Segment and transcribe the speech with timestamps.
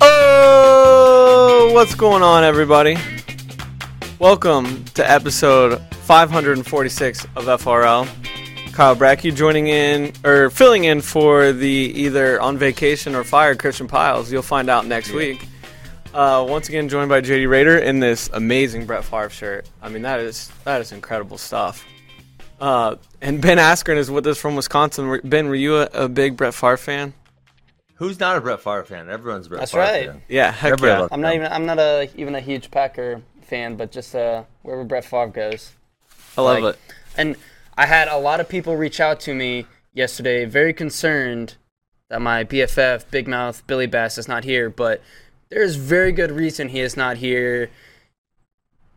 [0.00, 2.96] Oh, what's going on, everybody?
[4.18, 8.06] Welcome to episode 546 of FRL.
[8.72, 13.88] Kyle Brackey joining in or filling in for the either on vacation or fired Christian
[13.88, 14.30] Pyles.
[14.30, 15.46] You'll find out next week.
[16.12, 19.68] Uh, once again, joined by JD Rader in this amazing Brett Favre shirt.
[19.80, 21.86] I mean, that is that is incredible stuff.
[22.60, 25.20] Uh, and Ben Askren is with us from Wisconsin.
[25.24, 27.14] Ben, were you a, a big Brett Favre fan?
[27.96, 29.08] Who's not a Brett Favre fan?
[29.08, 30.06] Everyone's a Brett That's Favre right.
[30.06, 30.22] fan.
[30.28, 31.08] Yeah, heck yeah.
[31.10, 34.84] I'm not even I'm not a even a huge Packer fan, but just uh, wherever
[34.84, 35.72] Brett Favre goes.
[36.36, 36.80] I love Like, it.
[37.16, 37.36] And
[37.76, 41.56] I had a lot of people reach out to me yesterday, very concerned
[42.08, 45.00] that my BFF Big Mouth Billy Bass is not here, but
[45.50, 47.70] there's very good reason he is not here.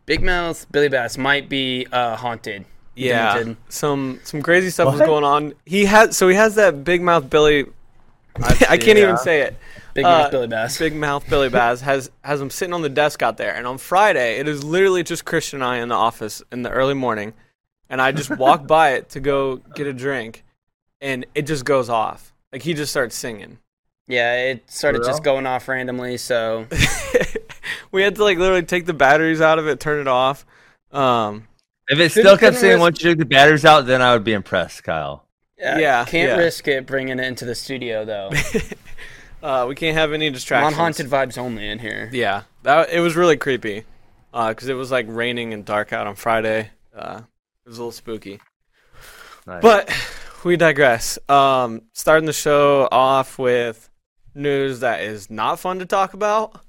[0.06, 2.64] Big Mouth Billy Bass might be uh, haunted.
[2.98, 3.56] Yeah, Demented.
[3.68, 5.54] some some crazy stuff was going on.
[5.64, 7.66] He has so he has that big mouth Billy.
[8.36, 9.56] I can't even say it.
[9.94, 10.78] Big Uh, Mouth Billy Bass.
[10.78, 13.78] Big mouth Billy Bass has has him sitting on the desk out there, and on
[13.78, 17.34] Friday it is literally just Christian and I in the office in the early morning,
[17.90, 20.44] and I just walk by it to go get a drink,
[21.00, 22.32] and it just goes off.
[22.52, 23.58] Like he just starts singing.
[24.06, 26.66] yeah, it started just going off randomly, so
[27.92, 30.46] we had to like literally take the batteries out of it, turn it off.
[30.92, 31.46] Um,
[31.88, 34.24] If it still kept saying risk- once you took the batteries out, then I would
[34.24, 35.26] be impressed, Kyle.
[35.58, 36.36] yeah, Yeah, can't yeah.
[36.36, 38.30] risk it bringing it into the studio though.
[39.42, 40.76] uh, we can't have any I'm on distractions.
[40.76, 42.10] haunted vibes only in here.
[42.12, 43.84] Yeah, that it was really creepy,
[44.32, 46.70] because it was like raining and dark out on Friday.
[46.94, 47.22] Uh,
[47.64, 48.40] it was a little spooky.
[49.46, 49.62] Nice.
[49.62, 49.90] But
[50.44, 51.18] we digress.
[51.28, 53.88] Um, starting the show off with
[54.34, 56.60] news that is not fun to talk about,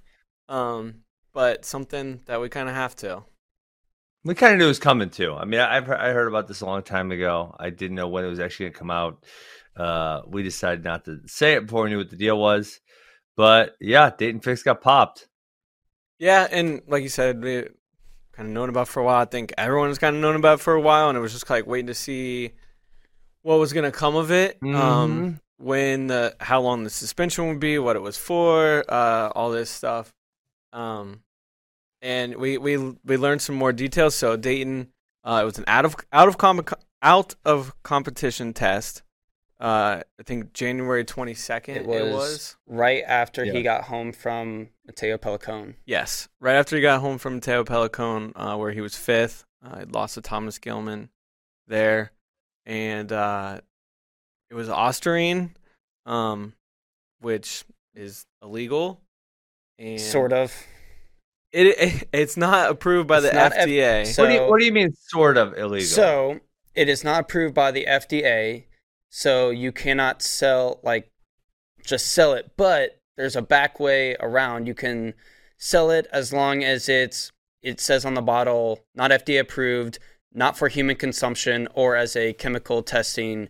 [0.47, 1.01] um,
[1.33, 3.23] but something that we kind of have to.
[4.25, 5.33] We kind of knew it was coming too.
[5.33, 7.55] I mean, I- I heard about this a long time ago.
[7.59, 9.23] I didn't know when it was actually going to come out.
[9.75, 12.81] Uh, we decided not to say it before we knew what the deal was.
[13.37, 15.27] But yeah, Daton Fix got popped.
[16.17, 17.61] Yeah, and like you said, we
[18.33, 19.21] kind of known about it for a while.
[19.21, 21.49] I think everyone's kind of known about it for a while, and it was just
[21.49, 22.51] like waiting to see
[23.41, 24.57] what was going to come of it.
[24.75, 29.49] Um, when the how long the suspension would be, what it was for, uh, all
[29.51, 30.11] this stuff.
[30.73, 31.21] Um,
[32.01, 34.15] and we we we learned some more details.
[34.15, 34.87] So Daton,
[35.23, 36.65] uh, it was an out of out of com-
[37.01, 39.03] out of competition test.
[39.59, 41.75] Uh, I think January twenty second.
[41.77, 43.51] It was, right after Yeah.
[43.53, 45.75] he got home from Matteo Pellicone.
[45.85, 49.79] Yes, right after he got home from Matteo Pellicone, uh, where he was fifth, uh,
[49.79, 51.09] he lost to Thomas Gilman
[51.67, 52.13] there,
[52.65, 53.59] and uh,
[54.49, 55.49] it was Ostarine,
[56.05, 56.53] um,
[57.19, 59.01] which is illegal,
[59.77, 60.53] and Sort of.
[61.51, 64.05] It, it it's not approved by It's the not F- FDA.
[64.05, 65.87] so- what, do you, what do you mean, sort of illegal?
[65.87, 66.39] So
[66.75, 68.65] it is not approved by the FDA,
[69.09, 71.11] so you cannot sell like
[71.83, 72.51] just sell it.
[72.57, 74.67] But there's a back way around.
[74.67, 75.13] You can
[75.57, 77.31] sell it as long as it's
[77.61, 79.99] it says on the bottle not FDA approved,
[80.33, 83.49] not for human consumption, or as a chemical testing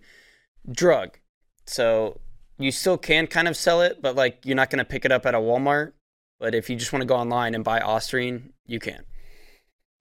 [0.72, 1.20] drug.
[1.66, 2.20] So
[2.58, 5.12] you still can kind of sell it, but like you're not going to pick it
[5.12, 5.92] up at a Walmart.
[6.40, 9.04] But if you just want to go online and buy Ostarine, you can.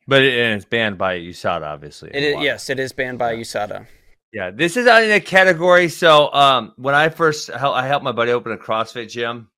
[0.07, 2.11] but it, and it's banned by USADA, obviously.
[2.15, 3.87] It is, yes, it is banned by USADA.
[4.33, 5.89] Yeah, this is in a category.
[5.89, 9.51] So, um, when I first I helped my buddy open a CrossFit gym,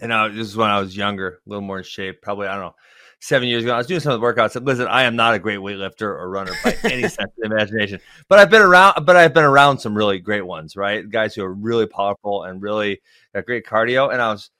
[0.00, 2.22] and I, this is when I was younger, a little more in shape.
[2.22, 2.74] Probably I don't know,
[3.20, 3.72] seven years ago.
[3.72, 4.50] I was doing some of the workouts.
[4.50, 7.46] Said, listen, I am not a great weightlifter or runner by any sense of the
[7.46, 9.06] imagination, but I've been around.
[9.06, 11.08] But I've been around some really great ones, right?
[11.08, 13.00] Guys who are really powerful and really
[13.34, 14.12] got great cardio.
[14.12, 14.50] And I was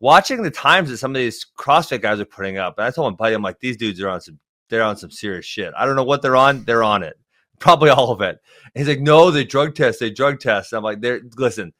[0.00, 3.12] watching the times that some of these CrossFit guys are putting up, and I told
[3.12, 4.38] my buddy, I'm like, these dudes are on some,
[4.68, 5.72] they're on some serious shit.
[5.76, 6.64] I don't know what they're on.
[6.64, 7.16] They're on it
[7.60, 8.38] probably all of it.
[8.74, 10.72] And he's like, no, they drug test, they drug test.
[10.72, 11.72] And I'm like, they're listen,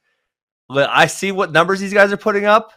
[0.71, 2.73] I see what numbers these guys are putting up,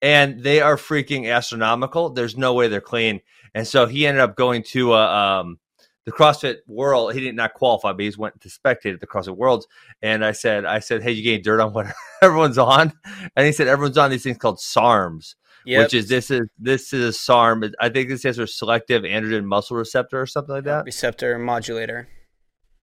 [0.00, 2.10] and they are freaking astronomical.
[2.10, 3.20] There's no way they're clean.
[3.54, 5.58] And so he ended up going to a um,
[6.04, 7.14] the CrossFit World.
[7.14, 9.66] He did not qualify, but he went to spectate at the CrossFit Worlds.
[10.02, 11.86] And I said, I said, hey, you getting dirt on what
[12.22, 12.92] everyone's on?
[13.36, 15.34] And he said, everyone's on these things called SARMs.
[15.66, 15.82] Yep.
[15.82, 17.64] Which is this is this is a SARM.
[17.80, 20.84] I think this is a selective androgen muscle receptor or something like that.
[20.84, 22.06] Receptor modulator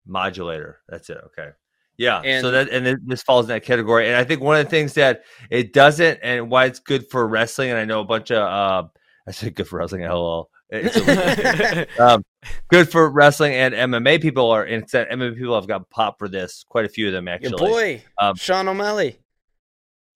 [0.06, 0.80] modulator.
[0.88, 1.18] That's it.
[1.26, 1.50] Okay.
[1.98, 2.22] Yeah.
[2.24, 4.08] And, so that and this falls in that category.
[4.08, 7.28] And I think one of the things that it doesn't and why it's good for
[7.28, 8.88] wrestling, and I know a bunch of uh
[9.28, 10.50] I said good for wrestling, at hello.
[12.00, 12.24] um,
[12.70, 16.66] good for wrestling and MMA people are and MMA people have got popped for this.
[16.68, 17.50] Quite a few of them actually.
[17.50, 19.20] Your boy, um, Sean O'Malley.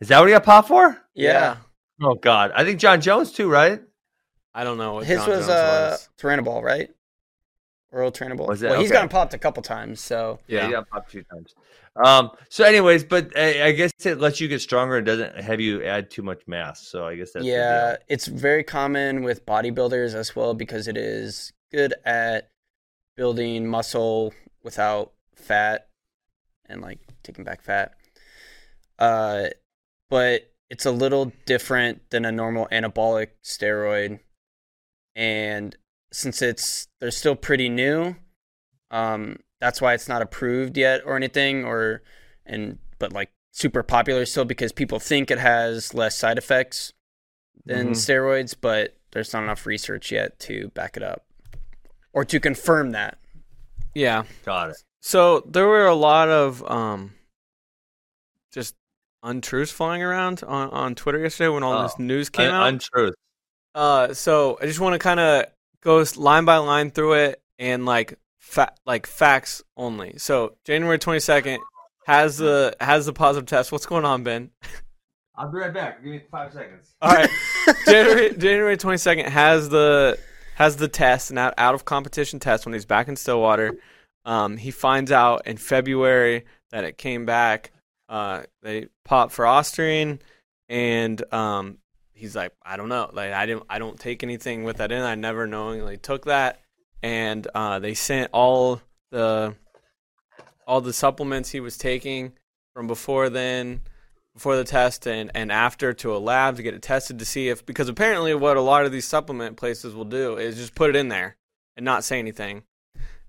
[0.02, 1.02] Is that what he got popped for?
[1.14, 1.58] Yeah.
[2.02, 3.82] Oh God, I think Jon Jones too, right?
[4.54, 5.00] I don't know.
[5.00, 6.90] His John was uh, Turinabol, right?
[7.92, 8.48] Oral Turinabol.
[8.48, 8.70] Was it?
[8.70, 8.96] Well, he's okay.
[8.96, 11.54] gotten popped a couple times, so yeah, he got popped a few times.
[11.96, 12.32] Um.
[12.50, 15.84] So, anyways, but I, I, guess it lets you get stronger and doesn't have you
[15.84, 16.88] add too much mass.
[16.88, 17.98] So, I guess that's yeah.
[18.08, 22.50] It's very common with bodybuilders as well because it is good at
[23.18, 24.34] building muscle
[24.64, 25.88] without fat
[26.70, 27.94] and like taking back fat.
[28.98, 29.48] Uh,
[30.10, 34.20] but it's a little different than a normal anabolic steroid,
[35.14, 35.76] and
[36.12, 38.16] since it's they're still pretty new,
[38.92, 42.02] um, that's why it's not approved yet or anything, or
[42.46, 46.94] and but like super popular still because people think it has less side effects
[47.66, 47.94] than mm-hmm.
[47.94, 51.26] steroids, but there's not enough research yet to back it up
[52.14, 53.18] or to confirm that.
[53.94, 54.78] Yeah, got it.
[55.02, 57.14] So there were a lot of um,
[58.54, 58.76] just
[59.24, 62.68] untruths flying around on, on Twitter yesterday when all oh, this news came un- out.
[62.68, 63.16] Untruth.
[63.74, 65.46] Uh, so I just want to kind of
[65.82, 70.18] goes line by line through it and like fa- like facts only.
[70.18, 71.62] So January twenty second
[72.06, 73.72] has the has the positive test.
[73.72, 74.52] What's going on, Ben?
[75.36, 76.04] I'll be right back.
[76.04, 76.94] Give me five seconds.
[77.02, 77.30] All right.
[77.86, 80.20] January January twenty second has the
[80.56, 83.74] has the test and out, out of competition test when he's back in Stillwater.
[84.26, 87.72] Um, he finds out in February that it came back.
[88.08, 90.20] Uh, they popped for Ostarine,
[90.70, 91.78] and um,
[92.22, 95.02] he's like, I don't know, like I didn't, I don't take anything with that in.
[95.02, 96.62] I never knowingly took that,
[97.02, 99.56] and uh, they sent all the
[100.68, 102.34] all the supplements he was taking
[102.76, 103.82] from before then,
[104.36, 107.50] before the test and and after to a lab to get it tested to see
[107.50, 110.92] if because apparently what a lot of these supplement places will do is just put
[110.92, 111.36] it in there
[111.76, 112.64] and not say anything.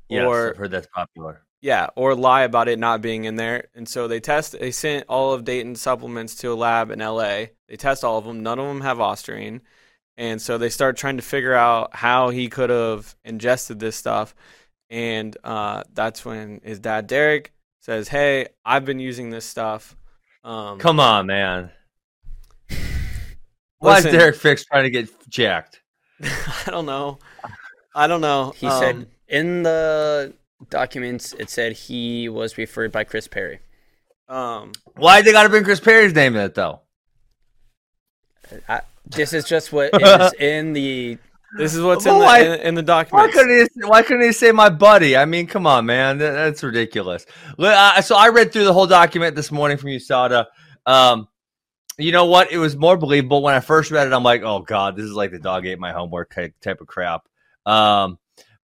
[0.08, 1.42] Yes, or, I've heard that's popular.
[1.62, 3.68] Yeah, or lie about it not being in there.
[3.76, 4.58] And so they test.
[4.58, 7.52] They sent all of Daton's supplements to a lab in L.A.
[7.68, 8.42] They test all of them.
[8.42, 9.60] None of them have Ostarine.
[10.16, 14.34] And so they start trying to figure out how he could have ingested this stuff.
[14.90, 19.96] And uh, that's when his dad Derek says, "Hey, I've been using this stuff."
[20.44, 21.70] Um, Come on, man.
[23.78, 25.80] Why is Derek Fix trying to get jacked?
[26.22, 27.18] I don't know.
[27.94, 28.52] I don't know.
[28.56, 30.34] He um, said in the
[30.70, 33.60] documents it said he was referred by Chris Perry.
[34.28, 36.80] Um, why they got to bring Chris Perry's name in it though?
[38.68, 41.18] I, this is just what is in the.
[41.58, 43.36] This is what's well, in, the, why, in, in, the documents.
[43.36, 45.18] Why couldn't, he, why couldn't he say my buddy?
[45.18, 47.26] I mean, come on, man, that, that's ridiculous.
[47.58, 50.46] Uh, so I read through the whole document this morning from USADA.
[50.86, 51.28] Um,
[51.98, 52.50] you know what?
[52.52, 54.14] It was more believable when I first read it.
[54.14, 57.28] I'm like, oh god, this is like the dog ate my homework type of crap.
[57.66, 58.18] Um,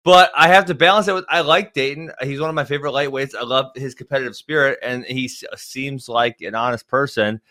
[0.09, 2.09] but I have to balance it with I like Daton.
[2.23, 3.35] He's one of my favorite lightweights.
[3.35, 7.43] I love his competitive spirit, and he seems like an honest person.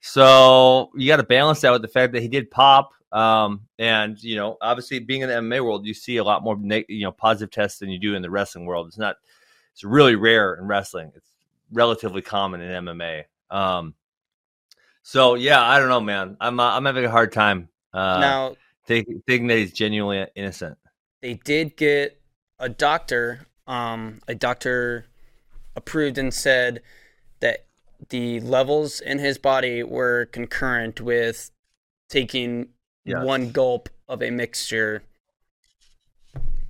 [0.00, 2.92] So you got to balance that with the fact that he did pop.
[3.12, 6.58] Um, and you know, obviously, being in the MMA world, you see a lot more
[6.88, 8.86] you know positive tests than you do in the wrestling world.
[8.86, 9.16] It's not.
[9.74, 11.12] It's really rare in wrestling.
[11.14, 11.28] It's
[11.70, 13.24] relatively common in MMA.
[13.50, 13.92] Um,
[15.02, 16.38] so yeah, I don't know, man.
[16.40, 20.78] I'm uh, I'm having a hard time uh, now thinking that he's genuinely innocent
[21.22, 22.20] they did get
[22.58, 25.06] a doctor, um, a doctor
[25.76, 26.82] approved and said
[27.40, 27.66] that
[28.10, 31.50] the levels in his body were concurrent with
[32.08, 32.68] taking
[33.04, 33.24] yes.
[33.24, 35.02] one gulp of a mixture.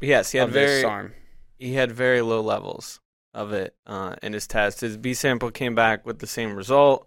[0.01, 1.11] Yes, he had very
[1.59, 3.01] he had very low levels.
[3.35, 4.81] of it uh, in his test.
[4.81, 7.07] His B sample came back with the same result.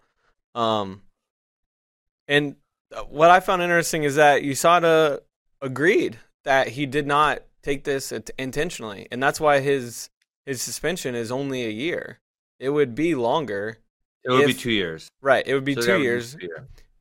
[0.55, 1.01] Um,
[2.27, 2.55] and
[3.09, 5.19] what I found interesting is that USADA
[5.61, 10.09] agreed that he did not take this intentionally, and that's why his
[10.45, 12.19] his suspension is only a year.
[12.59, 13.79] It would be longer.
[14.23, 15.09] It would if, be two years.
[15.21, 15.45] Right.
[15.45, 16.37] It would be so two years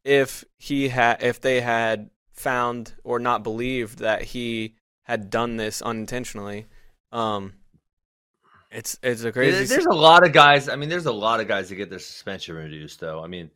[0.04, 5.82] if he had if they had found or not believed that he had done this
[5.82, 6.66] unintentionally.
[7.12, 7.54] Um,
[8.70, 9.64] it's it's a crazy.
[9.64, 10.68] There's a lot of guys.
[10.68, 13.22] I mean, there's a lot of guys that get their suspension reduced, though.
[13.22, 13.50] I mean,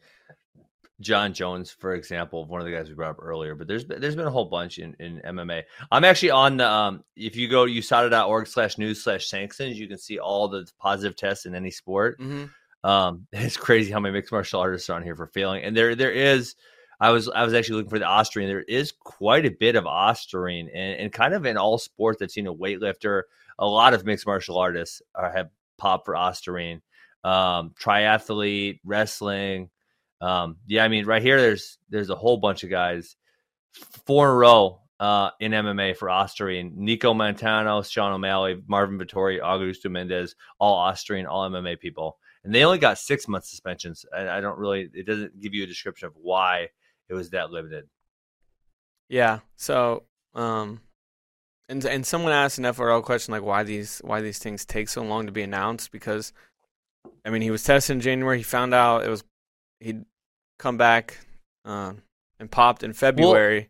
[1.05, 3.55] Jon Jones, for example, one of the guys we brought up earlier.
[3.55, 5.63] But there's there's been a whole bunch in, in MMA.
[5.93, 9.87] I'm actually on the um, if you go to usada.org slash news slash sanctions, you
[9.87, 12.19] can see all the positive tests in any sport.
[12.19, 12.89] Mm-hmm.
[12.89, 15.95] Um, it's crazy how many mixed martial artists are on here for failing, and there
[15.95, 16.57] there is.
[17.01, 18.47] I was I was actually looking for the Ostarine.
[18.47, 22.23] There is quite a bit of Ostarine, and, and kind of in all sports.
[22.23, 23.23] I've seen a weightlifter,
[23.59, 26.81] a lot of mixed martial artists are, have popped for Ostarine,
[27.25, 29.71] um, triathlete, wrestling.
[30.21, 33.17] Um, yeah, I mean, right here, there's there's a whole bunch of guys,
[34.07, 36.75] four in a row uh, in MMA for Ostarine.
[36.77, 42.65] Nico Montano, Sean O'Malley, Marvin Vettori, Augusto Mendes, all Ostarine, all MMA people and they
[42.65, 44.05] only got six month suspensions.
[44.15, 44.91] I, I don't really.
[44.93, 46.69] It doesn't give you a description of why
[47.09, 47.89] it was that limited.
[49.09, 49.41] Yeah.
[49.57, 50.05] So,
[50.35, 50.81] um,
[51.69, 55.03] and and someone asked an FRL question like why these why these things take so
[55.03, 56.33] long to be announced because,
[57.25, 58.39] I mean, he was tested in January.
[58.39, 59.25] He found out it was
[59.81, 60.05] he'd
[60.59, 61.19] come back
[61.65, 61.93] uh,
[62.39, 63.59] and popped in February.
[63.59, 63.69] Well,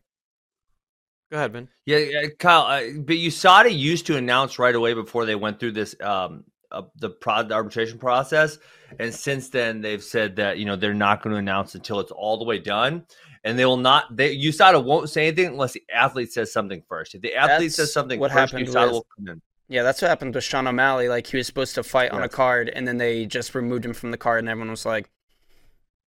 [1.30, 1.68] Go ahead, Ben.
[1.86, 2.62] Yeah, yeah Kyle.
[2.62, 6.82] Uh, but USADA used to announce right away before they went through this um, uh,
[6.96, 8.58] the, pro- the arbitration process,
[9.00, 12.12] and since then they've said that you know they're not going to announce until it's
[12.12, 13.04] all the way done,
[13.42, 14.16] and they will not.
[14.16, 17.14] They USADA won't say anything unless the athlete says something first.
[17.14, 19.42] If the athlete that's says something what first, happened USADA with, will come in.
[19.68, 21.08] Yeah, that's what happened with Sean O'Malley.
[21.08, 22.14] Like he was supposed to fight yes.
[22.14, 24.86] on a card, and then they just removed him from the card, and everyone was
[24.86, 25.10] like,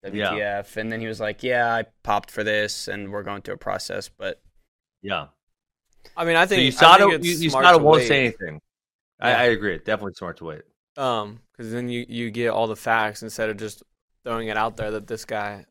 [0.05, 0.37] WTF?
[0.37, 0.63] Yeah.
[0.77, 3.59] And then he was like, "Yeah, I popped for this, and we're going through a
[3.59, 4.43] process." But
[5.03, 5.29] yeah,
[6.17, 8.09] I mean, I think so USADA, USADA won't wait.
[8.09, 8.61] say anything.
[9.21, 9.79] I, I, agree.
[9.79, 10.63] Definitely smart to wait.
[10.97, 13.83] Um, because then you you get all the facts instead of just
[14.25, 15.65] throwing it out there that this guy,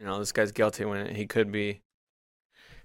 [0.00, 1.80] you know, this guy's guilty when he could be.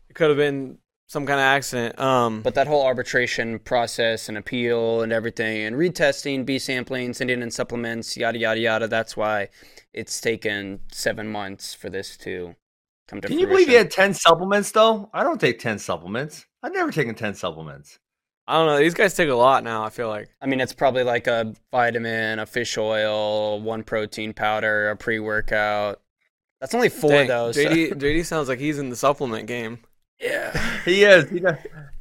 [0.10, 2.00] It could have been some kind of accident.
[2.00, 7.42] Um, but that whole arbitration process and appeal and everything and retesting, B sampling, sending
[7.42, 8.88] in supplements, yada yada yada.
[8.88, 9.50] That's why
[9.94, 12.56] it's taken seven months for this to
[13.08, 13.28] come to.
[13.28, 13.40] Can fruition.
[13.40, 15.10] you believe he had ten supplements though?
[15.14, 16.46] I don't take ten supplements.
[16.62, 18.00] I've never taken ten supplements.
[18.48, 18.78] I don't know.
[18.78, 19.84] These guys take a lot now.
[19.84, 20.30] I feel like.
[20.42, 25.20] I mean, it's probably like a vitamin, a fish oil, one protein powder, a pre
[25.20, 26.02] workout.
[26.60, 27.50] That's only four Dang, though.
[27.50, 27.96] JD so.
[27.96, 29.80] JD sounds like he's in the supplement game.
[30.20, 31.30] Yeah, he is.
[31.30, 31.42] He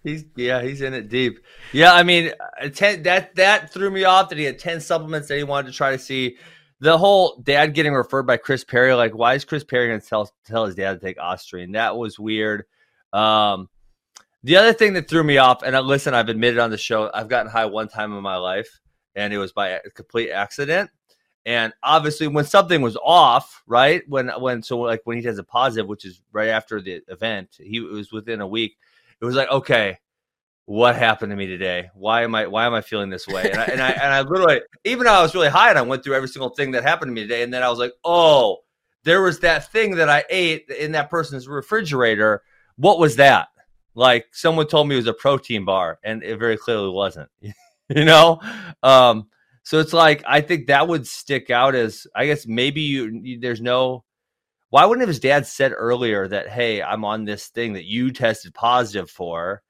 [0.02, 1.40] he's yeah, he's in it deep.
[1.72, 5.28] Yeah, I mean, uh, ten, that that threw me off that he had ten supplements
[5.28, 6.36] that he wanted to try to see.
[6.82, 10.06] The whole dad getting referred by Chris Perry, like, why is Chris Perry going to
[10.06, 11.74] tell tell his dad to take Ostarine?
[11.74, 12.64] That was weird.
[13.12, 13.68] Um,
[14.42, 17.08] the other thing that threw me off, and I, listen, I've admitted on the show,
[17.14, 18.80] I've gotten high one time in my life,
[19.14, 20.90] and it was by a complete accident.
[21.46, 24.02] And obviously, when something was off, right?
[24.08, 27.50] When when so like when he has a positive, which is right after the event,
[27.60, 28.76] he was within a week.
[29.20, 29.98] It was like, okay,
[30.72, 31.90] what happened to me today?
[31.94, 33.50] Why am I why am I feeling this way?
[33.50, 35.82] And I and I, and I literally, even though I was really high, and I
[35.82, 37.92] went through every single thing that happened to me today, and then I was like,
[38.04, 38.58] oh,
[39.04, 42.42] there was that thing that I ate in that person's refrigerator.
[42.76, 43.48] What was that?
[43.94, 48.04] like someone told me it was a protein bar and it very clearly wasn't you
[48.04, 48.40] know
[48.82, 49.28] um
[49.62, 53.40] so it's like i think that would stick out as i guess maybe you, you,
[53.40, 54.04] there's no
[54.70, 58.54] why wouldn't his dad said earlier that hey i'm on this thing that you tested
[58.54, 59.62] positive for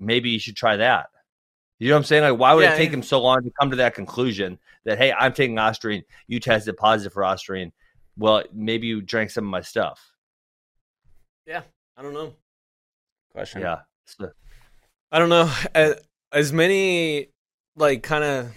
[0.00, 1.08] maybe you should try that
[1.78, 2.96] you know what i'm saying like why would yeah, it take yeah.
[2.96, 6.76] him so long to come to that conclusion that hey i'm taking ostarine you tested
[6.76, 7.72] positive for ostarine
[8.16, 10.12] well maybe you drank some of my stuff
[11.46, 11.62] yeah
[11.96, 12.32] i don't know
[13.38, 13.60] question.
[13.62, 13.78] Yeah.
[15.12, 15.50] I don't know.
[16.32, 17.28] As many
[17.76, 18.52] like kind of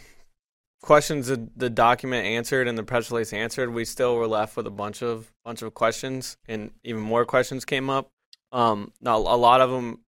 [0.82, 4.68] questions that the document answered and the press release answered, we still were left with
[4.68, 8.10] a bunch of bunch of questions, and even more questions came up.
[8.52, 10.00] Um, now a lot of them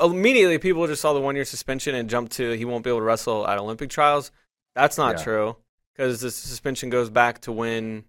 [0.00, 3.00] immediately people just saw the one year suspension and jumped to he won't be able
[3.00, 4.30] to wrestle at Olympic trials.
[4.74, 5.24] That's not yeah.
[5.24, 5.56] true
[5.92, 8.04] because the suspension goes back to when.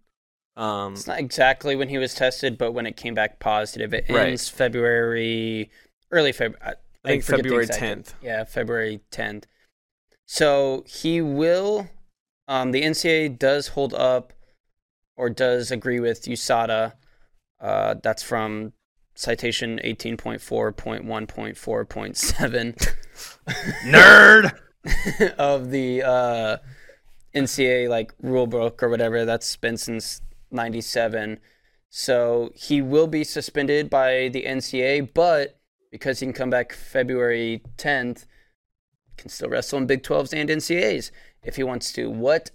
[0.55, 3.93] Um, it's not exactly when he was tested, but when it came back positive.
[3.93, 4.29] It right.
[4.29, 5.69] ends February
[6.11, 6.61] early February.
[6.63, 8.13] I, I think February tenth.
[8.21, 9.45] Yeah, February tenth.
[10.25, 11.87] So he will.
[12.47, 14.33] Um, the NCAA does hold up,
[15.15, 16.93] or does agree with USADA.
[17.59, 18.73] Uh, that's from
[19.17, 22.73] citation eighteen point four point one point four point seven.
[23.85, 24.51] Nerd
[25.37, 26.57] of the uh,
[27.35, 29.25] NCAA like rule book or whatever.
[29.25, 30.21] That's been since
[30.51, 31.39] '97.
[31.89, 35.59] So he will be suspended by the NCAA but
[35.91, 38.25] because he can come back February 10th,
[39.15, 41.11] can still wrestle in Big 12s and NCAAs
[41.43, 42.09] if he wants to.
[42.09, 42.51] What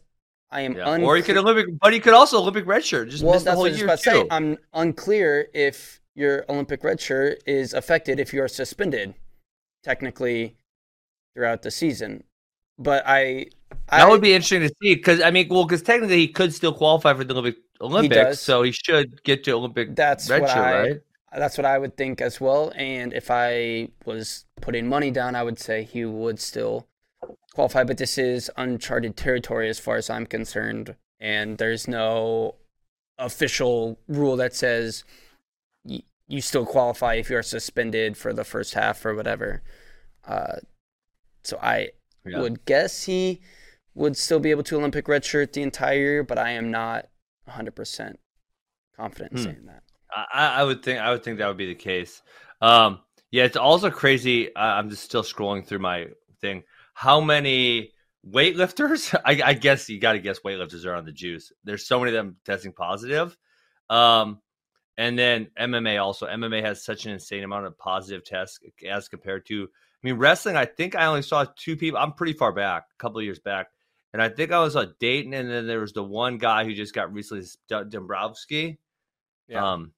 [0.51, 0.93] I am Yeah.
[0.93, 1.07] unclear.
[1.09, 3.09] Or he could Olympic, but he could also Olympic redshirt.
[3.09, 4.21] Just well, miss the whole what I was year too.
[4.21, 4.27] say.
[4.31, 9.15] I'm unclear if your Olympic red shirt is affected if you are suspended,
[9.83, 10.57] technically,
[11.35, 12.25] throughout the season.
[12.79, 13.47] But I,
[13.89, 16.53] I that would be interesting to see because I mean, well, because technically he could
[16.55, 18.41] still qualify for the Olympic Olympics, does.
[18.41, 21.01] so he should get to Olympic That's redshirt, what I- right?
[21.35, 22.73] That's what I would think as well.
[22.77, 26.87] And if I was putting money down, I would say he would still
[27.55, 27.85] qualify.
[27.85, 30.95] But this is uncharted territory as far as I'm concerned.
[31.19, 32.57] And there's no
[33.19, 35.05] official rule that says
[35.85, 39.63] you still qualify if you're suspended for the first half or whatever.
[40.27, 40.57] Uh,
[41.45, 41.91] so I
[42.25, 42.41] Yeah.
[42.41, 43.41] would guess he
[43.95, 47.09] would still be able to Olympic redshirt the entire year, but I am not
[47.47, 48.19] 100%
[48.97, 49.45] confident in Hmm.
[49.45, 49.83] saying that.
[50.15, 52.23] I, I would think I would think that would be the case.
[52.61, 54.55] Um, yeah, it's also crazy.
[54.55, 56.09] I, I'm just still scrolling through my
[56.41, 56.65] thing.
[56.93, 57.93] How many
[58.31, 59.19] weightlifters?
[59.25, 61.51] I, I guess you got to guess weightlifters are on the juice.
[61.65, 63.37] There's so many of them testing positive.
[63.89, 64.42] Um,
[65.03, 66.27] and then MMA also.
[66.27, 69.65] MMA has such an insane amount of positive tests as compared to.
[69.65, 70.57] I mean, wrestling.
[70.57, 71.99] I think I only saw two people.
[71.99, 73.67] I'm pretty far back, a couple of years back,
[74.13, 76.73] and I think I was on Daton, and then there was the one guy who
[76.75, 78.79] just got recently, Dombrowski.
[79.49, 79.73] Yeah.
[79.73, 79.93] Um,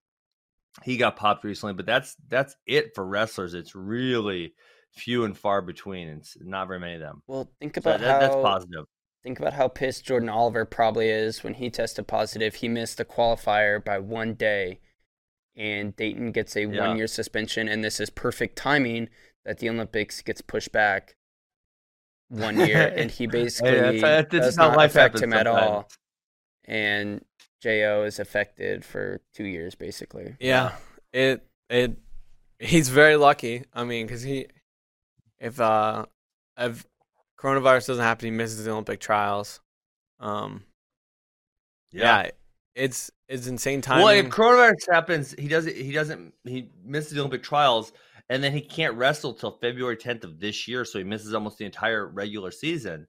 [0.83, 3.55] he got popped recently, but that's that's it for wrestlers.
[3.55, 4.55] It's really
[4.93, 7.23] few and far between, and it's not very many of them.
[7.27, 8.87] Well, think So about that, that's positive.
[9.23, 12.57] think about how pissed Jordan Oliver probably is when he tested positive.
[12.57, 14.81] He missed the qualifier by one day,
[15.57, 16.89] and Daton gets a Yeah.
[16.89, 17.69] one-year suspension.
[17.69, 19.09] And this is perfect timing
[19.45, 21.17] that the Olympics gets pushed back
[22.29, 25.33] one year, and he basically Hey, that's, that's does how not life affect happens him
[25.33, 25.89] at all.
[26.65, 27.25] And
[27.61, 30.37] Jo is affected for two years, basically.
[30.41, 30.73] Yeah,
[31.13, 31.99] it it
[32.59, 33.65] he's very lucky.
[33.73, 34.47] I mean, because he
[35.39, 36.07] if uh
[36.57, 36.87] if
[37.39, 39.61] coronavirus doesn't happen, he misses the Olympic trials.
[40.21, 40.65] Um,
[41.93, 42.31] yeah,
[42.75, 44.03] it's it's insane time.
[44.03, 45.75] Well, if coronavirus happens, he doesn't.
[45.77, 46.35] He doesn't.
[46.45, 47.93] He misses the Olympic trials,
[48.29, 50.85] and then he can't wrestle till February 10th of this year.
[50.85, 53.07] So he misses almost the entire regular season.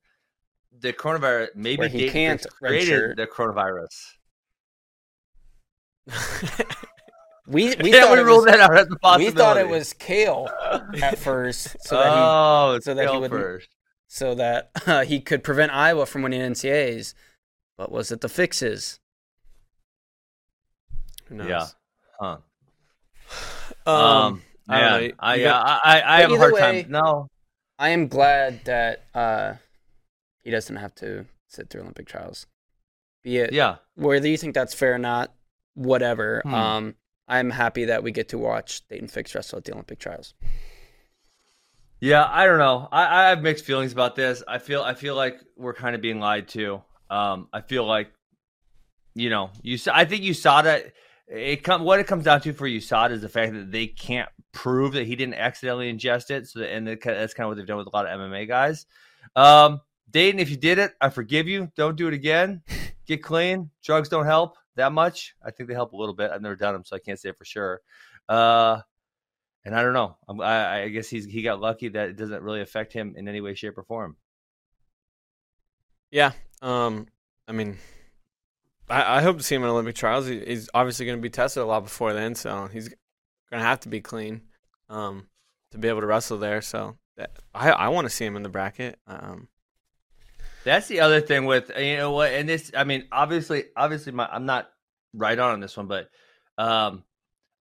[0.80, 3.16] The coronavirus, maybe Where he can't Fix created redshirt.
[3.18, 3.88] the coronavirus.
[7.48, 9.26] We we yeah, thought we ruled was, that out as a possibility.
[9.26, 10.50] we thought it was Cael
[11.04, 13.70] at first, so that he oh, so that he Cael wouldn't- first.
[14.08, 17.14] so that uh, he could prevent Iowa from winning NCAAs.
[17.78, 19.00] But was it the fixes?
[21.28, 21.48] Who knows?
[21.48, 21.66] Yeah.
[22.20, 22.38] Huh.
[23.88, 24.98] Um, Um, I don't know.
[25.00, 26.92] man, You I, got- I, I, I have a hard way- time.
[26.92, 27.28] No,
[27.80, 29.54] I am glad that uh,
[30.44, 32.46] he doesn't have to sit through Olympic trials.
[33.24, 35.34] Be it yeah, whether you think that's fair or not,
[35.74, 36.42] whatever.
[36.46, 36.54] Hmm.
[36.54, 36.96] Um,
[37.28, 40.36] I'm happy that we get to watch Daton Fix wrestle at the Olympic trials.
[42.00, 42.28] yeah.
[42.30, 42.88] I don't know.
[42.92, 44.44] I, I have mixed feelings about this.
[44.48, 46.84] I feel, I feel like we're kind of being lied to.
[47.10, 48.12] Um, I feel like,
[49.16, 49.78] you know, you.
[49.92, 50.92] I think USADA.
[51.28, 54.30] It come what it comes down to for USADA is the fact that they can't
[54.52, 56.48] prove that he didn't accidentally ingest it.
[56.48, 58.86] So, that, and that's kind of what they've done with a lot of MMA guys.
[59.36, 61.72] Um, Daton, if you did it, I forgive you.
[61.76, 62.62] Don't do it again.
[63.08, 63.72] Get clean.
[63.84, 65.36] Drugs don't help that much.
[65.44, 66.32] I think they help a little bit.
[66.32, 67.82] I've never done them, so I can't say for sure.
[68.30, 68.82] Uh,
[69.64, 70.16] and I don't know.
[70.30, 73.28] I'm- I, I guess he's he got lucky that it doesn't really affect him in
[73.28, 74.16] any way, shape, or form.
[76.12, 76.32] Yeah.
[76.62, 77.08] Um.
[77.48, 77.78] I mean,
[78.90, 80.28] I, I hope to see him in Olympic trials.
[80.28, 83.68] He, he's obviously going to be tested a lot before then, so he's going to
[83.68, 84.42] have to be clean,
[84.90, 85.28] um,
[85.72, 86.62] to be able to wrestle there.
[86.62, 89.00] So that, I I want to see him in the bracket.
[89.08, 89.48] Um.
[90.64, 92.72] That's the other thing with you know what, and this.
[92.76, 94.68] I mean, obviously, obviously, my I'm not
[95.14, 96.10] right on on this one, but
[96.58, 97.04] um,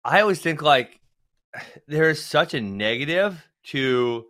[0.02, 1.00] I always think like
[1.86, 4.26] there is such a negative to.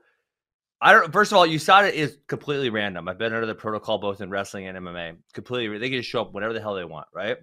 [0.84, 1.10] I don't.
[1.10, 3.08] First of all, USADA is completely random.
[3.08, 5.16] I've been under the protocol both in wrestling and MMA.
[5.32, 7.38] Completely, they can just show up whenever the hell they want, right?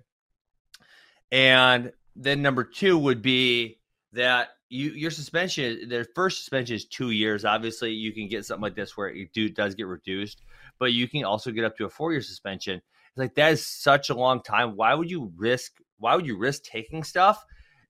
[1.31, 3.79] And then number two would be
[4.13, 7.43] that you your suspension, their first suspension is two years.
[7.43, 10.43] Obviously, you can get something like this where it do, does get reduced,
[10.77, 12.75] but you can also get up to a four year suspension.
[12.75, 14.75] It's like that is such a long time.
[14.75, 15.71] Why would you risk?
[15.97, 17.43] Why would you risk taking stuff?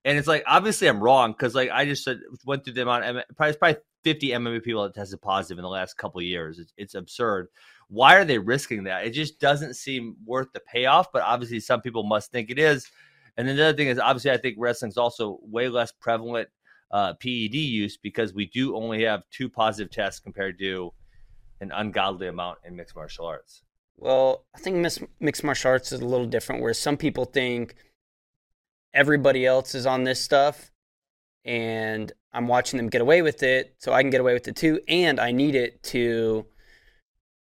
[0.06, 3.02] And it's like obviously I'm wrong because like I just said, went through them on
[3.36, 6.60] probably, probably 50 MMA people that tested positive in the last couple years.
[6.60, 7.48] It's, it's absurd.
[7.88, 9.06] Why are they risking that?
[9.06, 11.12] It just doesn't seem worth the payoff.
[11.12, 12.90] But obviously, some people must think it is.
[13.38, 16.50] And then the other thing is, obviously, I think wrestling's also way less prevalent
[16.92, 20.94] uh, PED use because we do only have two positive tests compared to
[21.62, 23.64] an ungodly amount in mixed martial arts.
[23.98, 24.78] Well, I think
[25.20, 27.76] mixed martial arts is a little different, where some people think
[28.94, 30.71] everybody else is on this stuff,
[31.46, 34.56] and I'm watching them get away with it, so I can get away with it
[34.56, 36.46] too, and I need it to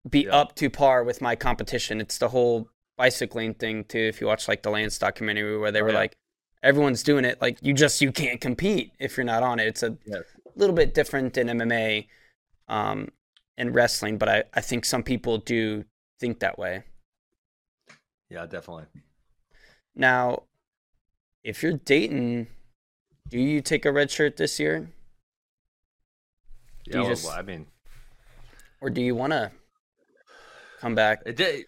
[0.08, 0.36] be Yeah.
[0.36, 2.00] up to par with my competition.
[2.00, 3.98] It's the whole bicycling thing too.
[3.98, 5.98] If you watch like the Lance documentary, where they Oh, were yeah.
[5.98, 6.16] like,
[6.62, 9.66] everyone's doing it, like you just you can't compete if you're not on it.
[9.66, 10.24] It's a Yes.
[10.56, 12.08] little bit different in MMA
[12.68, 13.08] um,
[13.56, 15.84] and wrestling, but I, I think some people do
[16.18, 16.84] think that way.
[18.28, 18.84] Yeah, definitely.
[19.94, 20.44] Now,
[21.42, 22.46] if you're dating,
[23.30, 24.90] do you take a red shirt this year,
[26.86, 27.66] Yeah, well, just- well, I mean,
[28.80, 29.52] or do you want to
[30.80, 31.22] come back?
[31.26, 31.66] it did.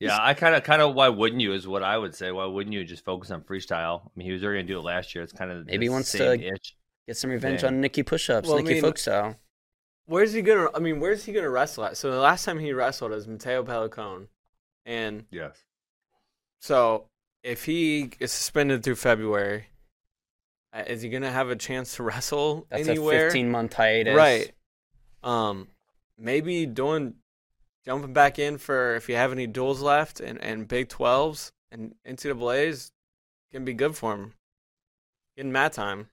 [0.00, 0.94] Yeah, I kind of, kind of.
[0.94, 1.52] Why wouldn't you?
[1.54, 2.30] Is what I would say.
[2.32, 4.02] Why wouldn't you just focus on freestyle?
[4.06, 5.22] I mean, he was already gonna do it last year.
[5.24, 6.76] It's kind of Maybe he wants to same itch.
[7.06, 7.74] Get some revenge Dang.
[7.74, 9.36] on Nikki push-ups, Well, I Nikki mean- folk style.
[10.06, 10.68] Where's he gonna?
[10.74, 11.96] I mean, where's he gonna wrestle at?
[11.96, 14.28] So the last time he wrestled is Matteo Pellicone,
[14.84, 15.64] and Yes.
[16.60, 17.08] so
[17.42, 19.68] if he is suspended through February,
[20.86, 23.28] is he gonna have a chance to wrestle That's anywhere?
[23.28, 24.52] a 15-month hiatus, Right.
[25.22, 25.68] Um,
[26.18, 27.14] maybe doing
[27.84, 31.94] jumping back in for if you have any duels left and and Big Twelves and
[32.06, 32.92] NCAA's
[33.52, 34.32] can be good for him.
[35.36, 36.08] Getting mat time.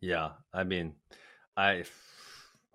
[0.00, 0.94] Yeah, I mean,
[1.56, 1.84] I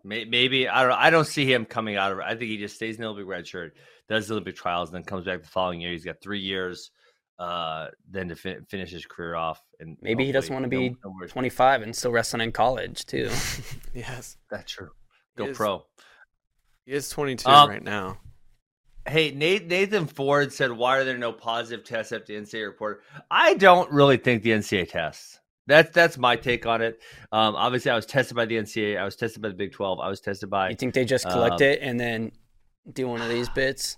[0.03, 0.91] maybe I don't.
[0.91, 2.19] I don't see him coming out of.
[2.19, 2.25] it.
[2.25, 3.75] I think he just stays in the Olympic red shirt,
[4.09, 5.91] does the Olympic trials, and then comes back the following year.
[5.91, 6.91] He's got three years,
[7.39, 9.61] uh, then to fin- finish his career off.
[9.79, 13.05] And Maybe he doesn't want to be no- no 25 and still wrestling in college
[13.05, 13.29] too.
[13.93, 14.89] yes, That's true.
[15.35, 15.85] He Go is- pro.
[16.85, 18.19] he is 22 Um, right now.
[19.05, 23.01] Hey, Nate, Nathan Ford said, "Why are there no positive tests after the NCAA report?"
[23.29, 25.41] I don't really think the NCAA tests.
[25.67, 27.01] That's that's my take on it.
[27.33, 28.97] Um, obviously, I was tested by the NCAA.
[28.97, 29.99] I was tested by the Big Twelve.
[29.99, 30.69] I was tested by.
[30.69, 32.31] you think they just collect Um, it and then
[32.93, 33.97] do one of these bits?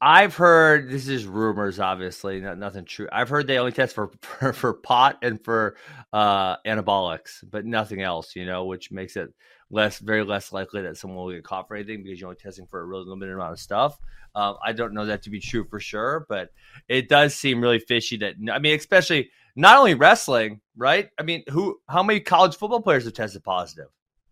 [0.00, 3.08] I've heard this is rumors, obviously, not, nothing true.
[3.10, 5.76] I've heard they only test for, for for pot and for
[6.12, 8.36] uh, anabolics, but nothing else.
[8.36, 9.32] You know, which makes it
[9.70, 12.66] less, very less likely that someone will get caught for anything because you're only testing
[12.66, 13.98] for a really limited amount of stuff.
[14.34, 16.50] Um, I don't know that to be true for sure, but
[16.88, 18.16] it does seem really fishy.
[18.18, 21.10] That I mean, especially not only wrestling, right?
[21.18, 21.80] I mean, who?
[21.88, 23.88] How many college football players have tested positive?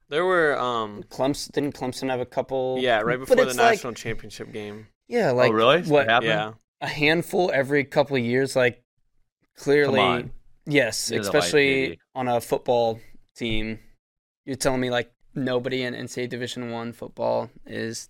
[0.08, 2.76] There were um Clemson didn't Clemson have a couple?
[2.78, 4.86] yeah right before the it's like- national championship game.
[5.08, 5.78] Yeah, oh, like oh, really?
[5.78, 6.08] What what?
[6.08, 6.28] happened?
[6.30, 8.82] Yeah, A handful every couple of years, like
[9.56, 10.30] clearly.
[10.66, 12.98] Yes, You're the light, especially on a football
[13.36, 13.78] team.
[14.44, 18.08] You're telling me like nobody in NCAA Division One football is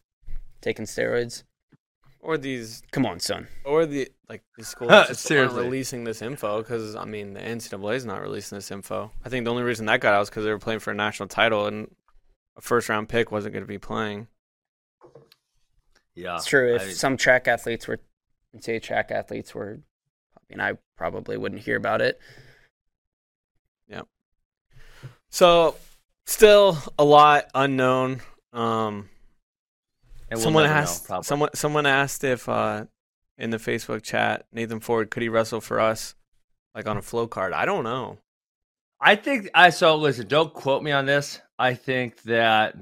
[0.62, 1.42] taking steroids?
[2.26, 3.46] or these Come on, son.
[3.64, 7.94] or the like these schools just aren't releasing this info because I mean the NCAA
[7.94, 9.12] is not releasing this info.
[9.24, 10.94] I think the only reason that got out is because they were playing for a
[10.94, 11.88] national title and
[12.56, 14.26] a first round pick wasn't going to be playing.
[16.16, 16.74] Yeah, It's true.
[16.74, 18.00] If I- some track athletes were,
[18.60, 19.78] say track athletes were,
[20.36, 22.18] I mean, I probably wouldn't hear about it.
[23.86, 24.02] Yeah.
[25.28, 25.76] So
[26.26, 28.22] still a lot unknown.
[28.52, 29.10] Um,
[30.30, 32.86] and we'll someone never know, asked someone someone asked if uh,
[33.38, 36.14] in the Facebook chat Nathan Ford could he wrestle for us
[36.74, 37.52] like on a flow card.
[37.52, 38.18] I don't know.
[39.00, 40.26] I think I so listen.
[40.26, 41.40] Don't quote me on this.
[41.58, 42.74] I think that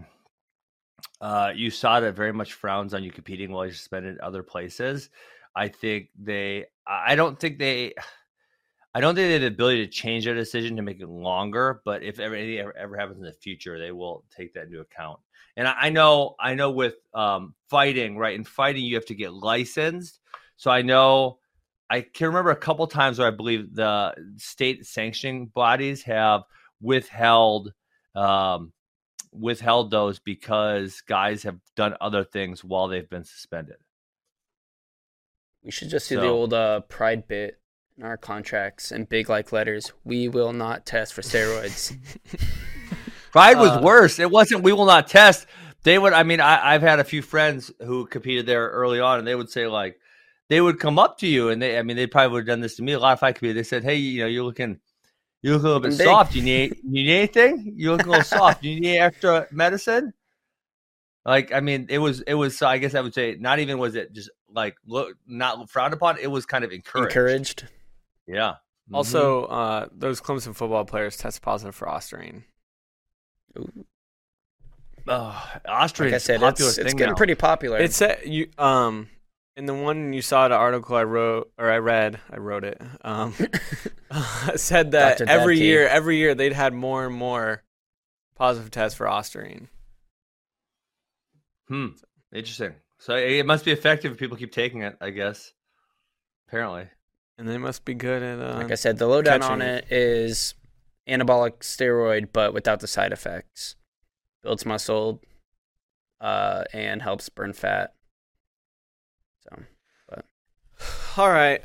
[1.21, 5.11] uh, USADA very much frowns on you competing while you're suspended other places.
[5.57, 6.67] I think they.
[6.87, 7.95] I don't think they.
[8.97, 11.81] I don't think they have the ability to change their decision to make it longer.
[11.85, 14.81] But if ever anything ever, ever happens in the future, they will take that into
[14.81, 15.19] account.
[15.57, 18.35] And I, I know, I know, with um, fighting, right?
[18.35, 20.21] In fighting, you have to get licensed.
[20.57, 21.39] So I know
[21.91, 26.43] I can remember a couple times where I believe the state sanctioning bodies have
[26.81, 27.73] withheld
[28.15, 28.73] um,
[29.35, 33.77] withheld those because guys have done other things while they've been suspended.
[35.63, 37.59] We should just do the old uh, pride bit
[37.97, 39.93] in our contracts and big like letters.
[40.05, 41.97] We will not test for steroids.
[43.33, 44.19] Pride was Uh, worse.
[44.19, 44.63] It wasn't.
[44.63, 45.47] We will not test.
[45.83, 46.13] They would.
[46.13, 49.35] I mean, I, I've had a few friends who competed there early on, and they
[49.35, 49.99] would say like,
[50.49, 51.79] they would come up to you, and they.
[51.79, 53.57] I mean, they probably would have done this to me a lot if I competed.
[53.57, 54.79] They said, "Hey, you know, you're looking,
[55.45, 56.35] you look a little bit Looking big." soft.
[56.35, 57.75] You need, you need anything?
[57.77, 58.63] You look a little soft.
[58.65, 60.13] You need extra medicine?"
[61.27, 62.57] Like, I mean, it was, it was.
[62.59, 65.95] So I guess I would say, not even was it just like look not frowned
[65.95, 66.19] upon.
[66.19, 67.07] It was kind of encouraged.
[67.17, 67.67] Encouraged.
[68.27, 68.55] Yeah.
[68.91, 68.97] Mhm.
[68.97, 72.43] Also, uh, those Clemson football players test positive for Ostarine.
[73.57, 77.15] oh, Ostarine Like I said, it's, it's getting now.
[77.15, 77.79] pretty popular.
[77.79, 79.09] It said you um
[79.57, 82.81] in the one you saw the article I wrote or I read I wrote it
[83.03, 83.35] um
[84.57, 85.31] said that Dr.
[85.31, 85.63] every Dadke.
[85.63, 87.63] year every year they'd had more and more
[88.37, 89.69] positive tests for Ostarine.
[91.69, 91.89] Hmm.
[92.33, 92.75] Interesting.
[92.99, 95.53] So it must be effective if people keep taking it, I guess.
[96.49, 96.89] Apparently.
[97.39, 98.39] And they must be good at.
[98.41, 100.55] Uh, Like I said, the lowdown catching on it is
[101.09, 103.77] anabolic steroid, but without the side effects.
[104.43, 105.21] Builds muscle,
[106.21, 107.95] uh, and helps burn fat.
[109.49, 109.63] So
[110.09, 110.25] but
[111.17, 111.61] all right.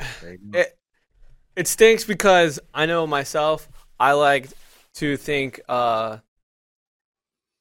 [0.54, 0.78] It
[1.56, 3.68] it stinks because I know myself.
[4.00, 4.50] I like
[4.96, 6.20] to think uh,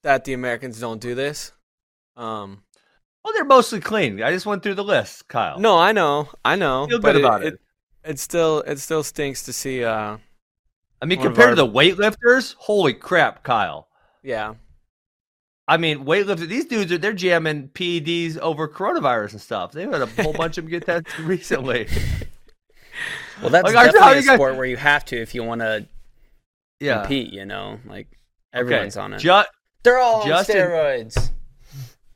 [0.02, 1.52] that the Americans don't do this.
[2.16, 2.62] Um,
[3.24, 4.22] Well, they're mostly clean.
[4.22, 5.58] I just went through the list, Kyle.
[5.58, 6.86] no, I know, I know.
[6.88, 7.54] Feel but good about it.
[7.54, 7.60] it.
[8.04, 9.84] It still it still stinks to see.
[9.84, 10.18] Uh,
[11.02, 13.88] I mean, one of compared to the weightlifters, holy crap, Kyle.
[14.22, 14.54] yeah,
[15.68, 16.48] I mean, weightlifting.
[16.48, 19.72] These dudes are they're jamming PEDs over coronavirus and stuff.
[19.72, 21.86] They've had a whole bunch of them get that recently.
[23.42, 25.86] well, that's Like, definitely a guys- sport where you have to if you want to
[26.80, 27.00] Yeah.
[27.00, 27.32] compete.
[27.32, 28.06] You know, like
[28.54, 28.60] Okay.
[28.60, 29.22] everyone's on it.
[29.84, 31.30] They're all Justin- on steroids.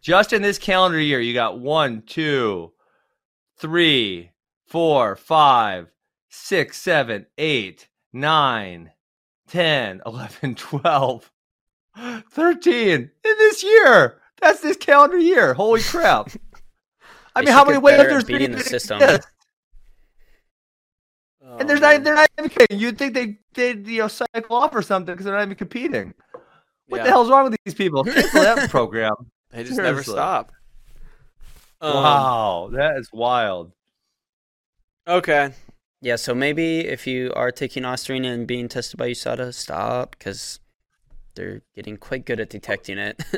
[0.00, 2.72] just in this calendar year, you got one, two,
[3.58, 4.30] three,
[4.66, 5.88] four, five,
[6.28, 8.92] six, seven, eight, nine,
[9.48, 11.30] 10, 11, 12,
[11.96, 14.20] 13 in this year.
[14.40, 15.54] That's this calendar year.
[15.54, 16.30] Holy crap.
[17.36, 19.00] I mean, how many get better at weightlifters beating the system.
[19.02, 19.28] exist?
[21.44, 22.78] Oh, And there's not, they're not even kidding.
[22.78, 26.14] You'd think they did, you know, cycle off or something because they're not even competing.
[26.88, 27.04] What Yeah.
[27.04, 28.04] the hell's wrong with these people?
[28.04, 29.14] Cancel that program.
[29.50, 30.14] They just never Seriously.
[30.14, 30.52] stop.
[31.80, 33.72] Um, wow, that is wild.
[35.08, 35.52] Okay.
[36.00, 40.60] Yeah, so maybe if you are taking Ostarine and being tested by USADA, stop because
[41.34, 43.22] they're getting quite good at detecting it.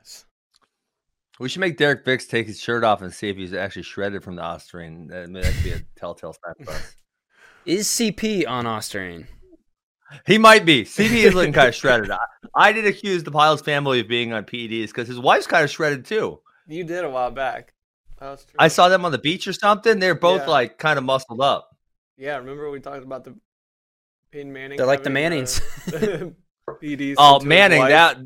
[0.00, 0.24] yes.
[1.40, 4.22] We should make Derek Fix take his shirt off and see if he's actually shredded
[4.24, 5.08] from the Ostarine.
[5.10, 6.94] That, that could be a telltale sign for us.
[7.64, 9.26] Is CP on Ostarine?
[10.26, 10.84] He might be.
[10.84, 12.10] CP is looking kind of shredded.
[12.10, 12.18] I,
[12.54, 15.70] I did accuse the Pyles family of being on PEDs because his wife's kind of
[15.70, 16.40] shredded too.
[16.66, 17.74] You did a while back.
[18.18, 18.56] That was true.
[18.58, 19.98] I saw them on the beach or something.
[19.98, 20.48] They're both Yeah.
[20.48, 21.68] like kind of muscled up.
[22.16, 23.36] Yeah, remember we talked about the
[24.32, 24.76] Peyton Manning?
[24.78, 25.60] They're like the Mannings.
[25.92, 26.30] uh,
[26.82, 27.00] Mannings.
[27.00, 27.90] PDs Oh, into his Manning, wife.
[27.90, 28.18] that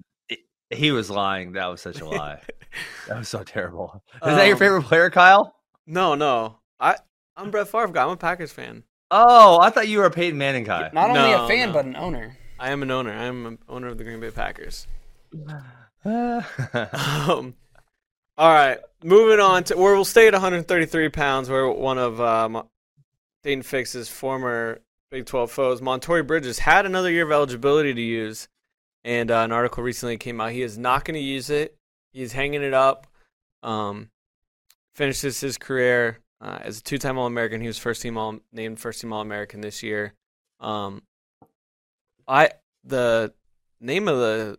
[0.70, 1.52] he was lying.
[1.52, 2.40] That was such a lie.
[3.08, 4.02] that was so terrible.
[4.14, 5.54] Is that your Um, favorite player, Kyle?
[5.86, 6.56] No, no.
[6.80, 6.96] I
[7.36, 8.04] I'm Brett Favre guy.
[8.04, 8.84] I'm a Packers fan.
[9.10, 10.90] Oh, I thought you were a Peyton Manning guy.
[10.92, 11.72] Not only No, a fan, no.
[11.74, 12.36] but an owner.
[12.58, 13.12] I am an owner.
[13.12, 14.86] I am an owner of the Green Bay Packers.
[16.04, 17.54] Um,
[18.36, 21.48] all right, moving on to where we'll stay at 133 pounds.
[21.48, 22.66] Where one of um,
[23.44, 24.80] Daton Fix's former
[25.12, 28.48] Big 12 foes, Montorie Bridges, had another year of eligibility to use,
[29.04, 30.52] and uh, an article recently came out.
[30.52, 31.76] He is not going to use it.
[32.14, 33.06] He's hanging it up.
[33.62, 34.08] Um,
[34.94, 37.60] finishes his career uh, as a two-time All-American.
[37.60, 40.14] He was first team all named first team All-American this year.
[40.60, 41.02] Um,
[42.26, 43.34] I the
[43.82, 44.58] name of the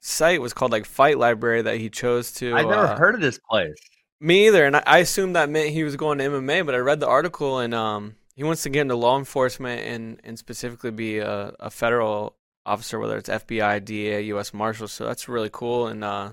[0.00, 2.54] site was called like Fight Library that he chose to.
[2.54, 3.78] I've never uh, heard of this place.
[4.20, 6.66] Me either, and I, I assumed that meant he was going to MMA.
[6.66, 10.20] But I read the article, and um, he wants to get into law enforcement and
[10.22, 14.52] and specifically be a, a federal officer, whether it's FBI, DA, U.S.
[14.54, 14.92] Marshals.
[14.92, 16.32] So that's really cool, and uh,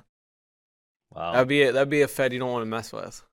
[1.16, 1.32] Wow.
[1.34, 3.24] that'd be a, that'd be a Fed you don't want to mess with.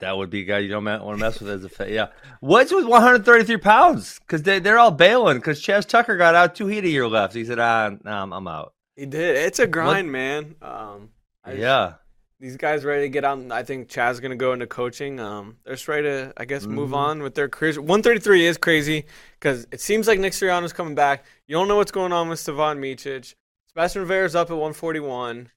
[0.00, 1.90] That would be a guy you don't want to mess with as a Fed.
[1.90, 2.08] yeah.
[2.40, 4.18] What's with 133 pounds?
[4.18, 5.36] Because they they're all bailing.
[5.38, 7.34] Because Chas Tucker got out two heat a year left.
[7.34, 9.36] He said, "Ah, nah, I'm, I'm out." He did.
[9.36, 10.56] It's a grind, man.
[10.62, 11.10] Um,
[11.44, 11.92] I just- yeah,
[12.40, 13.38] these guys ready to get out.
[13.38, 15.18] and I think Chad's gonna go into coaching.
[15.20, 16.96] Um, they're just ready to, I guess, move Mhm.
[16.96, 17.78] on with their careers.
[17.78, 19.06] 133 is crazy
[19.38, 21.24] because it seems like Nick Suriano's coming back.
[21.46, 23.34] You don't know what's going on with Stevan Micic.
[23.68, 25.50] Sebastian Rivera's up at 141.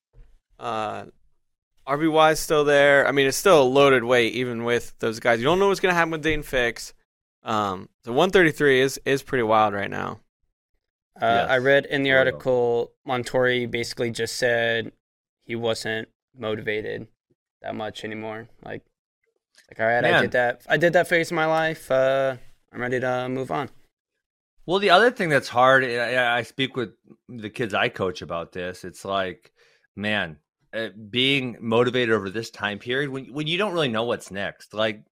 [0.60, 1.06] Uh,
[1.88, 3.08] RBY is still there.
[3.08, 5.40] I mean, it's still a loaded weight even with those guys.
[5.40, 6.94] You don't know what's gonna happen with Daton Fix.
[7.44, 10.20] Um, so 133 is is pretty wild right now.
[11.16, 14.92] Uh, Yes, I read in the article, Montorie basically just said
[15.46, 17.08] he wasn't motivated
[17.62, 18.50] that much anymore.
[18.64, 18.84] Like,
[19.70, 20.62] like all right, I did that.
[20.68, 21.90] I did that phase of my life.
[21.90, 22.38] Uh,
[22.72, 23.70] I'm ready to move on.
[24.66, 26.92] Well, the other thing that's hard, I, I speak with
[27.30, 28.84] the kids I coach about this.
[28.84, 29.52] It's like,
[29.96, 30.38] man,
[30.74, 34.74] uh, being motivated over this time period when when you don't really know what's next.
[34.74, 35.04] Like,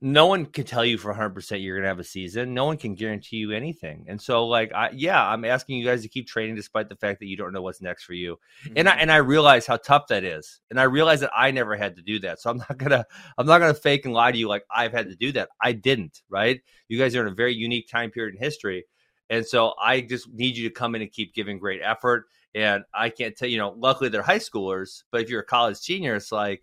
[0.00, 2.54] no one can tell you for 100 percent you're gonna have a season.
[2.54, 4.04] No one can guarantee you anything.
[4.08, 7.18] And so, like, I yeah, I'm asking you guys to keep training despite the fact
[7.18, 8.38] that you don't know what's next for you.
[8.76, 9.00] and I mm-hmm.
[9.00, 12.02] and I realize how tough that is, and I realize that I never had to
[12.02, 12.40] do that.
[12.40, 13.04] So I'm not gonna
[13.36, 15.48] I'm not gonna fake and lie to you like I've had to do that.
[15.60, 16.22] I didn't.
[16.28, 16.60] Right?
[16.88, 18.84] You guys are in a very unique time period in history,
[19.30, 22.26] and so I just need you to come in and keep giving great effort.
[22.54, 25.78] And I can't tell you know, luckily they're high schoolers, but if you're a college
[25.78, 26.62] senior, it's like.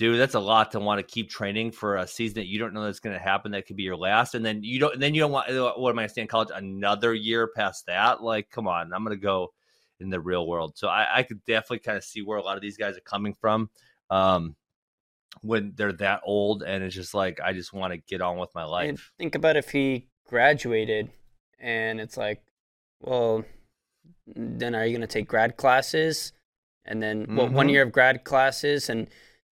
[0.00, 2.72] Dude, that's a lot to want to keep training for a season that you don't
[2.72, 3.52] know that's going to happen.
[3.52, 4.94] That could be your last, and then you don't.
[4.94, 5.50] And then you don't want.
[5.78, 6.28] What am I saying?
[6.28, 8.22] College another year past that?
[8.22, 8.94] Like, come on!
[8.94, 9.52] I'm going to go
[9.98, 10.78] in the real world.
[10.78, 13.02] So I, I could definitely kind of see where a lot of these guys are
[13.02, 13.68] coming from.
[14.08, 14.56] Um,
[15.42, 18.54] when they're that old and it's just like I just want to get on with
[18.54, 18.88] my life.
[18.88, 21.10] And think about if he graduated
[21.58, 22.42] and it's like,
[23.00, 23.44] well,
[24.26, 26.32] then are you going to take grad classes?
[26.84, 27.72] And then what one Mhm.
[27.72, 29.08] year of grad classes and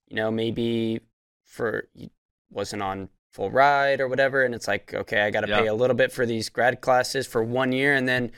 [0.09, 1.01] you know maybe
[1.45, 1.89] for
[2.51, 5.61] wasn't on full ride or whatever and it's like okay I got to Yeah.
[5.61, 8.33] pay a little bit for these grad classes for one year and then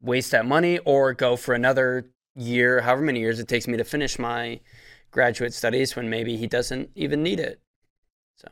[0.00, 3.84] waste that money or go for another year however many years it takes me to
[3.84, 4.60] finish my
[5.10, 7.60] graduate studies when maybe he doesn't even need it
[8.36, 8.48] so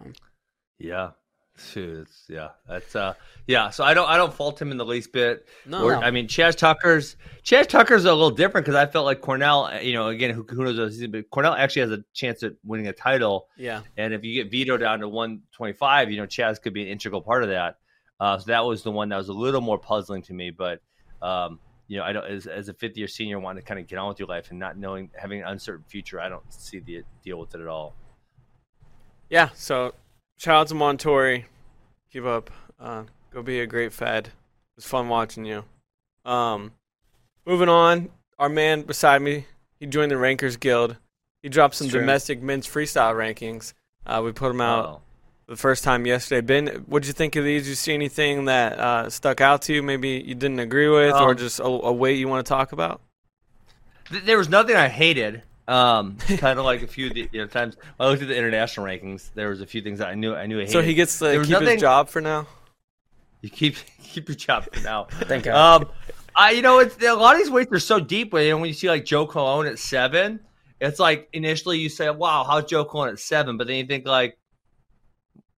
[0.79, 1.11] Yeah.
[1.57, 3.15] Shoot, yeah, that's uh,
[3.47, 3.71] yeah.
[3.71, 5.47] So I don't, I don't fault him in the least bit.
[5.65, 5.85] No.
[5.85, 9.71] Or- I mean, Chas Tucker's, Chas Tucker's a little different because I felt like Cornell,
[9.81, 12.55] you know, again, who, who knows, what season, but Cornell actually has a chance at
[12.65, 13.47] winning a title.
[13.57, 13.83] Yeah.
[13.97, 17.23] And if you get Vito down to 125, you know, Chas could be an integral
[17.23, 17.79] part of that.
[18.19, 20.51] Uh, so that was the one that was a little more puzzling to me.
[20.51, 20.81] But,
[21.23, 23.87] um, you know, I don't, as, as a fifth year senior, wanting to kind of
[23.87, 26.81] get on with your life and not knowing, having an uncertain future, I don't see
[26.81, 27.95] the deal with it at all.
[29.31, 29.51] Yeah.
[29.55, 29.95] So
[30.37, 31.45] shout out to Montorie.
[32.13, 32.51] Keep up.
[32.81, 34.27] Uh, go be a great Fed.
[34.29, 34.33] It
[34.77, 35.65] was fun watching you.
[36.25, 36.73] Um,
[37.47, 39.47] moving on, our man beside me,
[39.79, 40.97] he joined the Rankers Guild.
[41.43, 43.75] He dropped some domestic men's freestyle rankings.
[44.07, 45.01] Uh, we put them out Oh.
[45.47, 46.41] the first time yesterday.
[46.41, 47.63] Ben, what'd you think of these?
[47.65, 49.83] Did you see anything that uh, stuck out to you?
[49.83, 52.73] Maybe you didn't agree with, or Um, just a, a weight you want to talk
[52.73, 53.01] about?
[54.11, 55.43] Th- there was nothing I hated.
[55.67, 58.37] Um, kind of like a few of the, you know, times I looked at the
[58.37, 59.31] international rankings.
[59.35, 60.73] There was a few things that I knew I knew I hated.
[60.73, 62.47] So he gets to There keep was his job for now.
[63.41, 65.05] You keep keep your job for now.
[65.11, 65.83] Thank God.
[65.83, 65.89] Um,
[66.37, 68.33] I you know it's a lot of these weights are so deep.
[68.33, 70.41] When when you see like Joe Colon at seven,
[70.81, 73.57] it's like initially you say, "Wow, how's Joe Colon at seven?
[73.57, 74.37] But then you think like,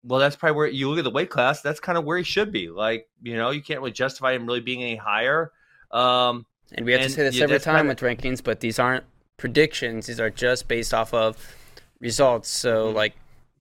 [0.05, 1.63] well, that's probably where you look at the weight class.
[1.63, 2.69] That's kind of where he should be.
[2.69, 5.51] Like you know, you can't really justify him really being any higher.
[5.91, 8.61] Um, And we have And, to say this yeah, every time kinda- with rankings, but
[8.61, 9.05] these aren't
[9.37, 10.07] predictions.
[10.07, 11.55] These are just based off of
[12.01, 12.49] results.
[12.49, 13.15] So, like,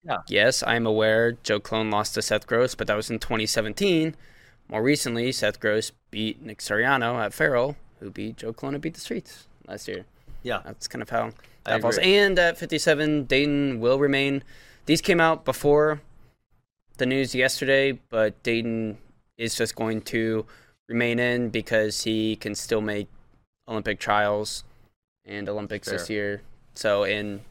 [0.05, 0.11] Mm-hmm.
[0.11, 0.17] Yeah.
[0.45, 4.15] yes, I'm aware Joe Colon lost to Seth Gross, but that was in 2017.
[4.69, 8.93] More recently, Seth Gross beat Nick Suriano at Farrell, who beat Joe Colon and beat
[8.93, 10.05] the Streets last year.
[10.43, 11.31] yeah, That's kind of how
[11.63, 11.97] that falls.
[11.97, 14.43] And at 57, Daton will remain.
[14.85, 16.01] These came out before
[16.99, 18.97] the news yesterday, but Daton
[19.39, 20.45] is just going to
[20.87, 23.07] remain in because he can still make
[23.67, 24.63] Olympic trials
[25.25, 26.41] and Olympics this year.
[26.73, 27.41] So in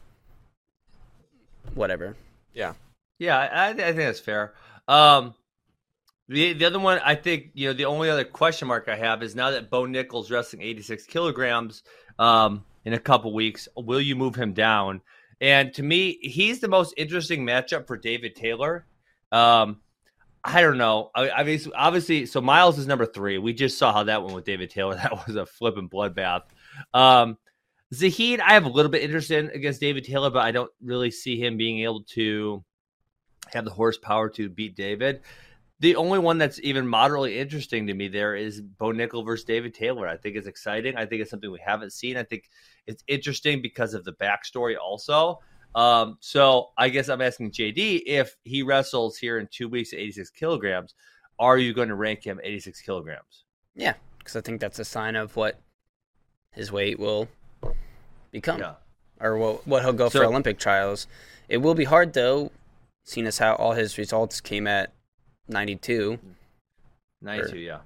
[1.73, 2.15] whatever.
[2.53, 2.73] Yeah.
[3.17, 4.53] Yeah, I, I think that's fair.
[4.87, 5.33] Um,
[6.27, 9.23] the the other one, I think, you know, the only other question mark I have
[9.23, 11.83] is now that Bo Nickal's wrestling 86 kilograms
[12.19, 15.01] um, in a couple weeks, will you move him down?
[15.41, 18.85] And to me, he's the most interesting matchup for David Taylor.
[19.31, 19.81] Um,
[20.43, 21.09] I don't know.
[21.15, 23.37] I, obviously, obviously, so Myles is number three.
[23.37, 24.95] We just saw how that went with David Taylor.
[25.03, 26.43] That was a flipping bloodbath.
[26.93, 27.37] Um,
[27.95, 31.11] Zahid, I have a little bit interest in against David Taylor, but I don't really
[31.11, 32.63] see him being able to
[33.53, 35.21] have the horsepower to beat David.
[35.79, 39.73] The only one that's even moderately interesting to me there is Bo Nickal versus David
[39.73, 40.07] Taylor.
[40.07, 40.95] I think it's exciting.
[40.95, 42.17] I think it's something we haven't seen.
[42.17, 42.49] I think
[42.87, 45.39] it's interesting because of the backstory also.
[45.73, 49.99] Um, so I guess I'm asking JD if he wrestles here in two weeks at
[49.99, 50.95] 86 kilograms,
[51.37, 53.43] are you going to rank him 86 kilograms?
[53.75, 55.59] Yeah, because I think that's a sign of what
[56.51, 57.27] his weight will
[58.35, 58.59] become.
[58.59, 58.73] Yeah.
[59.19, 61.07] or what what he'll go for Olympic trials.
[61.47, 62.51] It will be hard though,
[63.05, 64.91] seeing as how all his results came at
[65.47, 66.19] 92.
[67.21, 67.79] 92, yeah.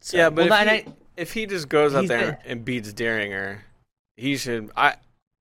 [0.00, 2.50] So, yeah, but Well, if, and he, if he just goes out he's there the-
[2.50, 3.58] and beats Dieringer,
[4.16, 4.70] he should.
[4.76, 4.94] I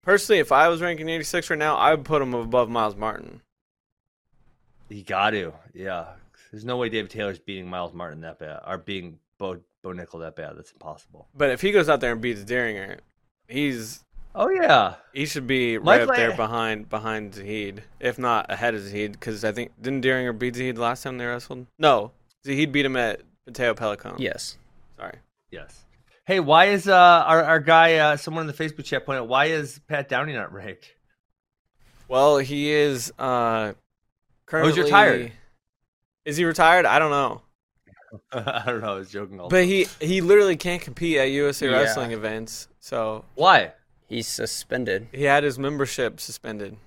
[0.03, 3.41] personally, if I was ranking 86 right now, I would put him above Myles Martin.
[4.89, 6.07] You got to, yeah.
[6.51, 10.19] There's no way David Taylor's beating Myles Martin that bad, or beating Bo, Bo Nickal
[10.21, 10.57] that bad.
[10.57, 11.27] That's impossible.
[11.35, 12.97] But if he goes out there and beats Dieringer,
[13.47, 14.03] he's
[14.41, 14.95] Oh, yeah.
[15.13, 18.81] he should be My right up there plan- behind behind Zahid, if not ahead of
[18.81, 21.67] Zahid, because I think didn't Dieringer beat Zahid last time they wrestled?
[21.77, 22.11] No,
[22.45, 24.15] Zahid beat him at Matteo Pellicone.
[24.19, 24.57] yes.
[24.97, 25.15] sorry.
[25.51, 25.83] Yes.
[26.25, 26.93] Hey, why is uh
[27.27, 30.33] our, our guy uh someone in the Facebook chat pointed out why is Pat Downey
[30.33, 30.93] not ranked?
[32.07, 33.73] Well, he is uh
[34.45, 35.31] currently Oh, he's retired.
[36.25, 36.85] Is he retired?
[36.85, 37.41] I don't know.
[38.31, 39.49] I don't know, I was joking also.
[39.49, 41.77] But he he literally can't compete at USA Yeah.
[41.77, 42.67] Wrestling events.
[42.79, 43.73] So why?
[44.09, 45.07] He's suspended.
[45.11, 46.77] he had his membership suspended.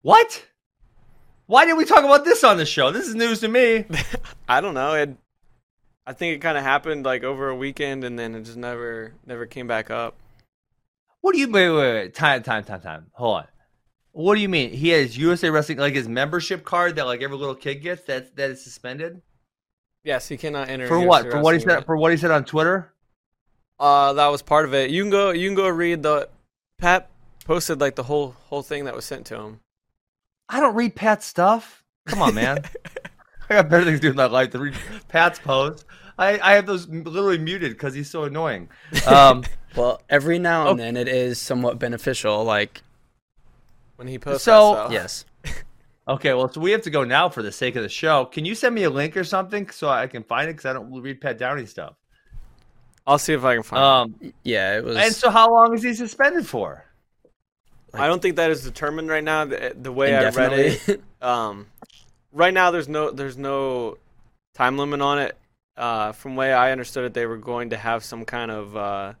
[0.00, 0.46] What?
[1.46, 2.90] Why did we talk about this on the show?
[2.90, 3.84] This is news to me.
[4.48, 4.94] I don't know.
[4.94, 5.16] It
[6.06, 9.12] I think it kind of happened like over a weekend and then it just never
[9.26, 10.16] never came back up.
[11.20, 13.06] What do you wait, wait, wait, time, time, time, time.
[13.12, 13.46] Hold on.
[14.12, 14.70] What do you mean?
[14.70, 18.36] He has USA Wrestling like his membership card that like every little kid gets that
[18.36, 19.20] that is suspended?
[20.02, 21.30] Yes, he cannot enter For USA what?
[21.30, 21.86] For what he said event.
[21.86, 22.93] for what he said on Twitter?
[23.78, 24.90] Uh, that was part of it.
[24.90, 25.30] You can go.
[25.30, 26.28] You can go read the
[26.78, 27.10] Pat.
[27.44, 29.60] posted like the whole whole thing that was sent to him.
[30.48, 31.82] I don't read Pat's stuff.
[32.06, 32.64] Come on, man.
[33.50, 34.74] I got better things to do in my life than read
[35.08, 35.84] Pat's posts.
[36.18, 38.68] I, I have those literally muted because he's so annoying.
[39.06, 39.42] Um,
[39.76, 40.82] Well, every now and Oh.
[40.84, 42.44] then it is somewhat beneficial.
[42.44, 42.82] Like,
[43.96, 44.92] When he posted So- that stuff.
[44.92, 45.24] yes,
[46.08, 48.24] okay, well, so we have to go now for the sake of the show.
[48.26, 50.52] Can you send me a link or something so I can find it?
[50.52, 51.94] Because I don't read Pat Downey stuff.
[53.06, 53.80] I'll see if I can find.
[54.22, 54.24] it.
[54.26, 54.96] Um, yeah, it was.
[54.96, 56.84] and so, how long is he suspended for?
[57.92, 59.44] I don't think that is determined right now.
[59.44, 61.66] The, the way I read it, um,
[62.32, 63.98] right now there's no there's no
[64.54, 65.36] time limit on it.
[65.76, 69.12] Uh, from way I understood it, they were going to have some kind of uh,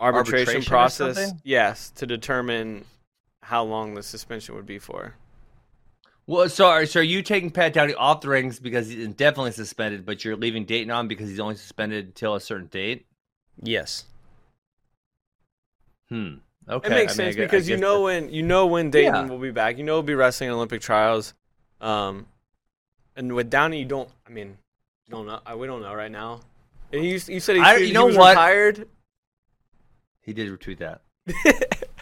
[0.00, 1.32] arbitration, Arbitration process.
[1.44, 2.84] Yes, to determine
[3.42, 5.14] how long the suspension would be for.
[6.30, 9.50] Well, so are, so are you taking Pat Downey off the rings because he's indefinitely
[9.50, 13.06] suspended, but you're leaving Daton on because he's only suspended until a certain date?
[13.60, 14.04] yes,
[16.08, 16.34] Hmm.
[16.68, 16.86] Okay.
[16.86, 18.92] it makes I mean, sense gue- I because you know that- when you know when
[18.92, 19.26] Daton Yeah.
[19.26, 19.76] will be back.
[19.76, 21.34] You know he'll be wrestling in Olympic trials.
[21.80, 22.26] Um,
[23.16, 24.08] and with Downey, you don't.
[24.24, 24.56] I mean,
[25.06, 25.40] you don't know.
[25.44, 26.42] uh, We don't know right now.
[26.92, 28.30] And you, you said he, I- he you know was what?
[28.30, 28.88] retired.
[30.20, 31.00] he did retweet that,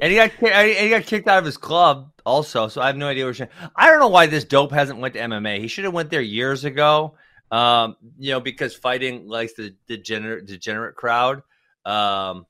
[0.00, 2.68] and he got and he got kicked out of his club also.
[2.68, 3.48] So I have no idea where.
[3.76, 5.60] I don't know why this dope hasn't went to MMA.
[5.60, 7.14] He should have went there years ago.
[7.50, 11.42] Um, you know, because fighting likes the degenerate degenerate crowd.
[11.84, 12.46] Um,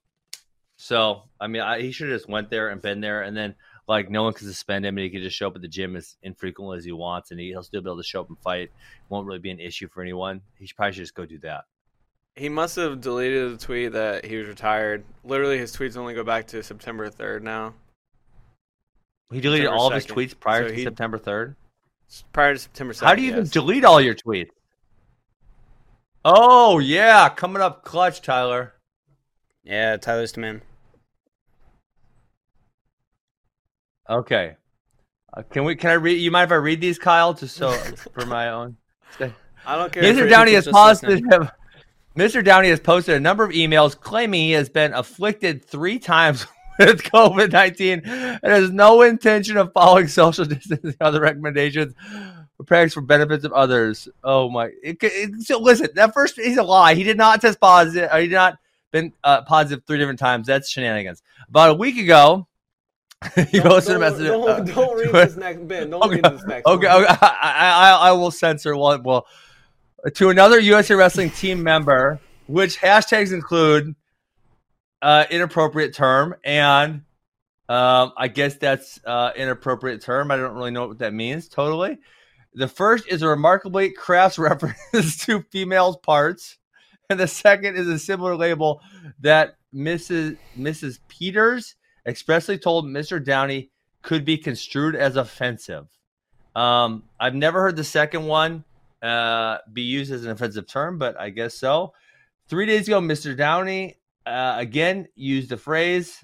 [0.76, 3.55] so I mean, I, he should have just went there and been there, and then
[3.87, 5.97] like no one can suspend him, and he can just show up at the gym
[5.97, 8.39] as infrequently as he wants, and he, he'll still be able to show up and
[8.39, 8.70] fight.
[9.09, 10.41] Won't really be an issue for anyone.
[10.59, 11.64] He probably should just go do that.
[12.37, 15.05] He must have deleted the tweet that he was retired.
[15.22, 17.74] Literally, his tweets only go back to September 3rd now.
[19.32, 20.14] He deleted September all of his 2nd.
[20.14, 21.57] tweets prior So to he- September third.
[22.32, 23.07] Prior to September 2nd.
[23.07, 23.51] How do you even yes.
[23.51, 24.51] delete all your tweets?
[26.24, 28.74] Oh yeah, coming up clutch, Tyler.
[29.62, 30.62] yeah, Tyler's the man.
[34.09, 34.57] Okay,
[35.35, 35.74] uh, can we?
[35.76, 36.14] Can I read?
[36.20, 37.32] You mind if I read these, Kyle?
[37.35, 37.70] Just so
[38.12, 38.76] for my own.
[39.66, 40.03] I don't care.
[40.05, 41.09] if you're- Downey just posted.
[41.22, 41.49] listening.
[42.16, 42.44] Mr.
[42.44, 46.46] Downey has posted a number of emails claiming he has been afflicted three times
[46.78, 51.94] with COVID nineteen and has no intention of following social distancing and other recommendations
[52.58, 54.08] or practice for benefits of others.
[54.22, 54.66] Oh my!
[54.82, 56.94] It, it, so listen, that first is a lie.
[56.94, 58.08] He did not test positive.
[58.12, 58.58] Or he did not
[58.92, 60.46] been uh, positive three different times.
[60.46, 61.20] That's shenanigans.
[61.48, 62.46] About a week ago,
[63.50, 64.26] he Don't- posted a don't- message.
[64.28, 65.90] Don't, uh, don't read this next bit.
[65.90, 69.02] Don't Okay, read this next Okay, okay I, I, I will censor one.
[69.02, 69.26] Well,
[70.14, 73.94] to another USA Wrestling team member, which hashtags include
[75.02, 77.02] uh, inappropriate term and
[77.68, 80.30] um, I guess that's uh, inappropriate term.
[80.30, 81.98] I don't really know what that means totally.
[82.52, 86.59] The first is a remarkably crass reference to females' parts,
[87.09, 88.80] and the second is a similar label
[89.20, 90.36] that Mrs.
[90.59, 91.00] Mrs.
[91.09, 91.74] Peters
[92.07, 93.22] expressly told Mr.
[93.22, 93.70] Downey
[94.02, 95.86] could be construed as offensive.
[96.55, 98.64] Um, I've never heard the second one
[99.05, 101.92] uh, be used as an offensive term, but I guess so.
[102.48, 103.36] Three days ago, Mr.
[103.36, 103.96] Downey
[104.26, 106.16] uh, again used the phrase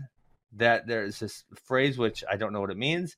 [0.54, 3.16] that there's this phrase which I don't know what it means.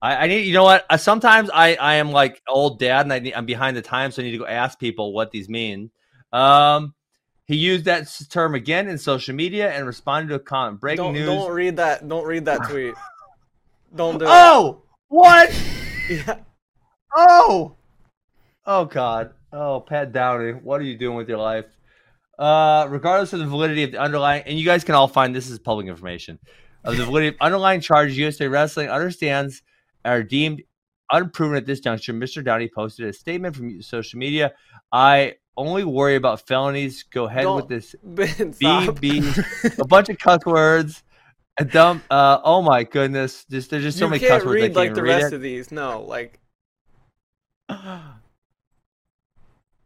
[0.00, 0.86] I, I need, you know what?
[0.88, 4.14] Uh, sometimes I, I am like old dad and I need, I'm behind the times,
[4.14, 5.90] so I need to go ask people what these mean.
[6.32, 6.94] Um,
[7.46, 10.80] he used that term again in social media and responded to a comment.
[10.80, 11.26] Breaking Don't, news.
[11.26, 12.08] don't read that.
[12.08, 12.94] Don't read that tweet.
[13.94, 15.52] Don't do oh, what?
[16.08, 16.38] Yeah.
[17.14, 17.76] Oh,
[18.66, 19.32] oh God.
[19.52, 21.66] Oh, Pat Downey, what are you doing with your life?
[22.38, 25.50] Uh, regardless of the validity of the underlying, and you guys can all find this
[25.50, 26.38] is public information
[26.84, 28.16] of the validity of underlying charges.
[28.16, 29.62] USA Wrestling understands
[30.04, 30.62] are deemed
[31.12, 32.14] unproven at this juncture.
[32.14, 32.42] Mr.
[32.44, 34.52] Downey posted a statement from social media.
[34.92, 37.02] I only worry about felonies.
[37.02, 38.54] Go ahead Don't- with this Ben.
[38.54, 41.02] BB, a bunch of cuss words.
[41.58, 42.02] A dumb.
[42.10, 43.44] Uh, oh my goodness!
[43.50, 44.62] Just there's just so you many can't cuss words.
[44.62, 45.34] Read like the rest it.
[45.34, 45.70] of these.
[45.70, 46.40] No, like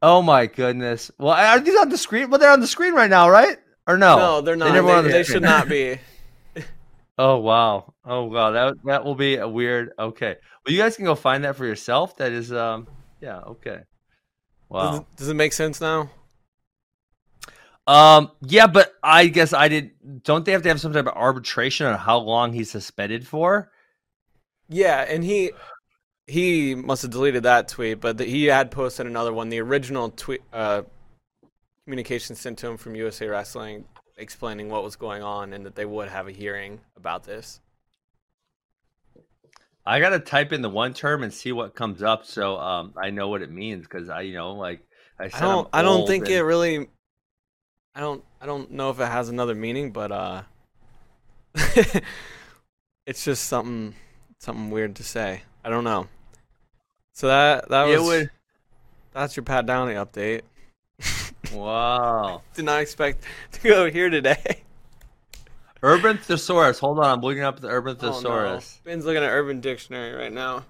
[0.07, 1.11] Oh my goodness!
[1.19, 2.29] Well, are these on the screen?
[2.29, 3.57] Well, they're on the screen right now, right?
[3.87, 4.19] Or no?
[4.19, 4.75] no, they're not.
[4.75, 5.99] They They, the they should not be.
[7.17, 7.95] Oh wow!
[8.05, 8.51] Oh wow!
[8.51, 9.93] That that will be a weird.
[9.99, 10.37] Okay,
[10.67, 12.17] well, you guys can go find that for yourself.
[12.17, 12.89] That is, um,
[13.21, 13.77] yeah, okay.
[13.77, 13.85] Does,
[14.69, 14.97] Wow.
[14.97, 16.11] it, does it make sense now?
[17.87, 20.23] Um, yeah, but I guess I did.
[20.25, 23.71] Don't they have to have some type of arbitration on how long he's suspended for?
[24.69, 25.53] Yeah, and he
[26.27, 29.49] he must have deleted that tweet, but the, he had posted another one.
[29.49, 30.83] The original tweet uh,
[31.85, 33.85] communication sent to him from USA Wrestling
[34.17, 37.61] explaining what was going on and that they would have a hearing about this.
[39.87, 43.11] I gotta type in the one term and see what comes up, so um, I
[43.11, 44.81] know what it means because I, you know, like
[45.21, 46.89] I I don't I'm don't think and- it really
[47.95, 50.43] I don't I don't know if it has another meaning, but uh
[53.07, 53.95] it's just something
[54.39, 55.43] something weird to say.
[55.65, 56.09] I don't know.
[57.13, 58.31] So that that It was would-
[59.13, 60.43] that's your Pat Downey update.
[61.53, 62.43] Wow.
[62.55, 64.63] Did not expect to go here today.
[65.83, 66.79] Urban thesaurus.
[66.79, 68.13] Hold on, I'm looking up the Urban Oh, no.
[68.15, 68.81] thesaurus.
[68.83, 70.65] Ben's looking at Urban Dictionary right now.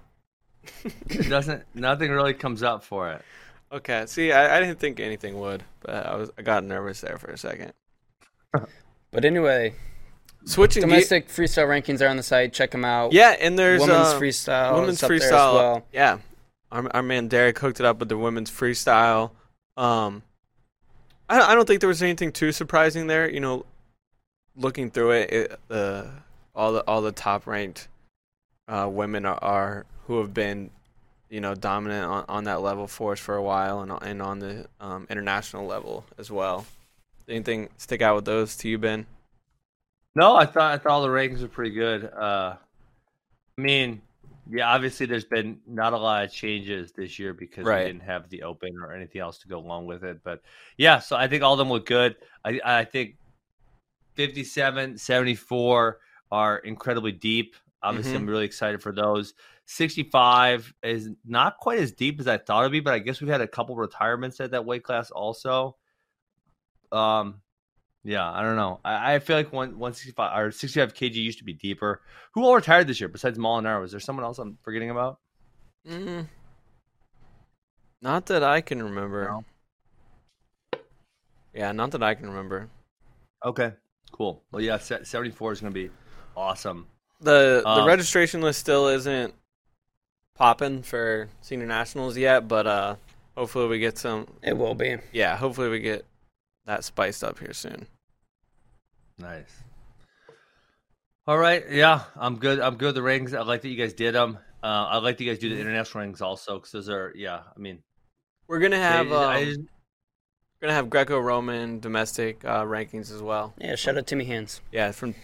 [1.29, 1.63] Doesn't.
[1.73, 3.21] Nothing really comes up for it.
[3.71, 7.17] Okay, see, I, I didn't think anything would, but I was I got nervous there
[7.17, 7.71] for a second.
[8.51, 9.73] But anyway,
[10.45, 12.53] Switching ge- domestic freestyle rankings are on the site.
[12.53, 13.13] Check them out.
[13.13, 14.75] yeah, and there's women's uh, freestyle.
[14.79, 15.53] women's is up there as freestyle.
[15.55, 15.85] well.
[15.91, 16.17] Yeah,
[16.71, 19.31] our, our man Derek hooked it up with the women's freestyle.
[19.77, 20.21] Um,
[21.27, 23.29] I don't- I don't think there was anything too surprising there.
[23.29, 23.65] You know,
[24.55, 26.05] looking through it, it uh,
[26.53, 27.87] all the all the top ranked
[28.67, 30.69] uh, women are, are who have been
[31.29, 34.37] you know dominant on, on that level for us for a while and and on
[34.39, 36.65] the um, international level as well.
[37.27, 39.07] Anything stick out with those to you, Ben?
[40.15, 42.05] No, I thought I thought all the rankings were pretty good.
[42.05, 42.55] Uh,
[43.57, 44.01] I mean,
[44.49, 47.85] yeah, obviously there's been not a lot of changes this year because Right.
[47.85, 50.23] we didn't have the open or anything else to go along with it.
[50.23, 50.41] But
[50.77, 52.15] yeah, so I think all of them look good.
[52.45, 53.17] I I think
[54.15, 55.99] 57, 74
[56.31, 57.55] are incredibly deep.
[57.83, 58.17] Obviously, Mhm.
[58.17, 59.33] I'm really excited for those.
[59.65, 63.29] 65 is not quite as deep as I thought it'd be, but I guess we've
[63.29, 65.75] had a couple retirements at that weight class also.
[66.91, 67.41] Um,
[68.05, 68.79] yeah, I don't know.
[68.85, 72.01] I, I feel like one 165 or 65 kg used to be deeper.
[72.33, 73.83] Who all retired this year besides Molinaro?
[73.83, 75.19] Is there someone else I'm forgetting about?
[75.89, 76.27] Mm,
[78.01, 79.25] not that I can remember.
[79.29, 80.79] No.
[81.53, 82.69] Yeah, not that I can remember.
[83.43, 83.73] Okay,
[84.11, 84.43] cool.
[84.51, 85.89] Well, yeah, 74 is going to be
[86.37, 86.87] awesome.
[87.21, 89.33] The the Um, registration list still isn't
[90.35, 92.95] popping for senior nationals yet, but uh,
[93.35, 94.27] hopefully we get some.
[94.43, 94.97] It will be.
[95.11, 96.05] Yeah, hopefully we get
[96.65, 97.87] that spiced up here soon.
[99.17, 99.51] Nice.
[101.27, 102.59] All right, yeah, I'm good.
[102.59, 102.93] I'm good.
[102.95, 103.33] The rings.
[103.33, 104.37] I like that you guys did them.
[104.63, 107.39] Uh, I like that you guys do the international rings also because those are, yeah.
[107.55, 107.79] I mean,
[108.47, 109.39] We're gonna have they- um, I
[110.61, 113.53] we're gonna have Greco-Roman domestic uh, rankings as well.
[113.59, 114.61] Yeah, shout out Timmy Hands.
[114.71, 115.15] Yeah, from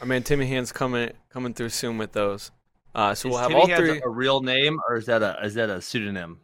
[0.00, 2.50] our man Timmy Hands coming coming through soon with those.
[2.94, 4.00] Uh, so is we'll have Timmy all Hands three.
[4.04, 6.40] a real name or is that a is that a pseudonym?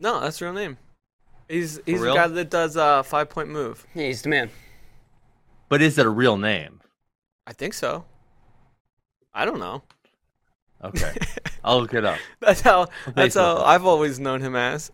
[0.00, 0.76] No, that's the real name.
[1.48, 3.86] He's he's the guy that does uh, five point move.
[3.94, 4.50] Yeah, he's the man.
[5.70, 6.82] But is it a real name?
[7.46, 8.04] I think so.
[9.32, 9.82] I don't know.
[10.84, 11.14] Okay,
[11.64, 12.18] I'll look it up.
[12.40, 14.90] That's how that's how I've always known him as.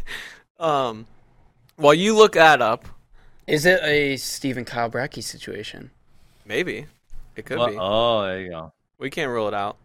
[0.60, 1.06] um,
[1.76, 2.86] while you look that up,
[3.46, 5.90] Is it a Stephen Kyle Brackey situation?
[6.44, 6.86] maybe
[7.36, 7.76] it could Well, be.
[7.78, 8.72] oh, there you go.
[8.98, 9.76] We can't rule it out.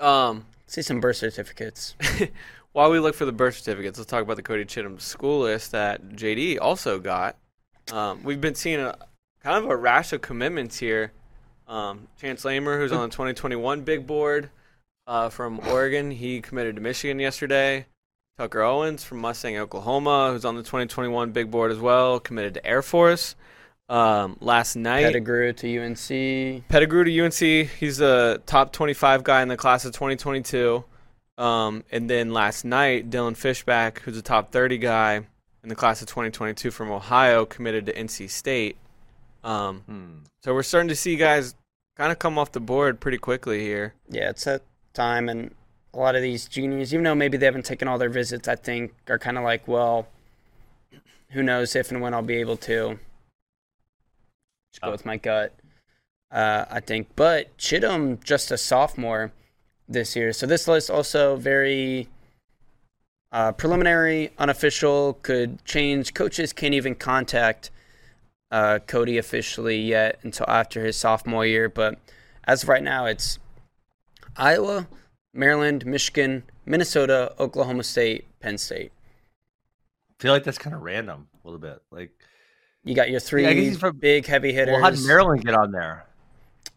[0.00, 1.94] Um, See some birth certificates.
[2.72, 5.72] while we look for the birth certificates, let's talk about the Cody Chittum school list
[5.72, 7.36] that JD also got.
[7.92, 8.96] Um, we've been seeing a
[9.46, 11.12] kind of a rash of commitments here.
[11.68, 14.50] Um, Chance Lamer, who's on the 2021 big board
[15.06, 17.86] uh, from Oregon, he committed to Michigan yesterday.
[18.36, 22.66] Tucker Owens from Mustang, Oklahoma, who's on the 2021 big board as well, committed to
[22.66, 23.36] Air Force.
[23.88, 26.66] Um, last night, Pettigrew to UNC.
[26.66, 27.68] Pettigrew to UNC.
[27.78, 30.82] He's a top 25 guy in the class of 2022.
[31.38, 35.20] Um, and then last night, Dylan Fishback, who's a top 30 guy
[35.62, 38.76] in the class of 2022 from Ohio, committed to NC State.
[39.46, 40.24] Um, Hmm.
[40.42, 41.54] so we're starting to see guys
[41.96, 43.94] kind of come off the board pretty quickly here.
[44.08, 45.54] Yeah, it's that time, and
[45.94, 48.56] a lot of these juniors, even though maybe they haven't taken all their visits, I
[48.56, 50.08] think are kind of like, well,
[51.30, 52.98] who knows if and when I'll be able to.
[54.72, 54.90] Just go Oh.
[54.92, 55.54] with my gut,
[56.32, 57.08] uh, I think.
[57.14, 59.32] But Chittum, just a sophomore
[59.88, 62.08] this year, so this list also very
[63.32, 66.14] uh, preliminary, unofficial, could change.
[66.14, 67.70] Coaches can't even contact
[68.56, 71.98] uh, Cody officially yet until after his sophomore year, but
[72.44, 73.38] as of right now, it's
[74.36, 74.86] Iowa,
[75.34, 78.92] Maryland, Michigan, Minnesota, Oklahoma State, Penn State.
[80.18, 81.82] I feel like that's kind of random a little bit.
[81.90, 82.10] Like,
[82.82, 84.72] You got your three Yeah, I guess he's from- big heavy hitters.
[84.72, 86.06] well, how did Maryland get on there?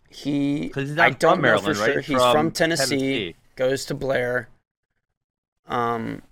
[0.10, 1.98] He, 'Cause he's not I don't from know for sure.
[2.02, 3.36] He's He's from, from Tennessee, Tennessee.
[3.56, 4.50] Goes to Blair.
[5.68, 6.24] Um,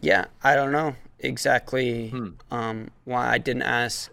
[0.00, 2.28] yeah, I don't know exactly Hmm.
[2.52, 4.10] um why I didn't ask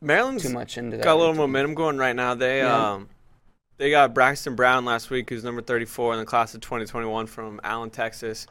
[0.00, 1.04] Maryland's too much into that.
[1.04, 2.34] got a little momentum going right now.
[2.34, 2.92] They Yeah.
[2.92, 3.08] um
[3.78, 7.60] they got Braxton Brown last week, who's number 34 in the class of 2021 from
[7.62, 8.46] Allen, Texas,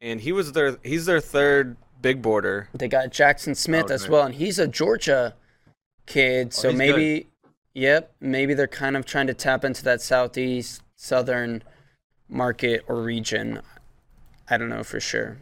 [0.00, 2.68] and he was their he's their third big boarder.
[2.74, 5.34] They got Jackson Smith Oh, as well, and he's a Georgia
[6.06, 6.54] kid.
[6.54, 7.26] So he's maybe,
[7.74, 11.62] yep, maybe they're kind of trying to tap into that southeast, southern
[12.28, 13.60] market or region.
[14.48, 15.36] I don't know for sure.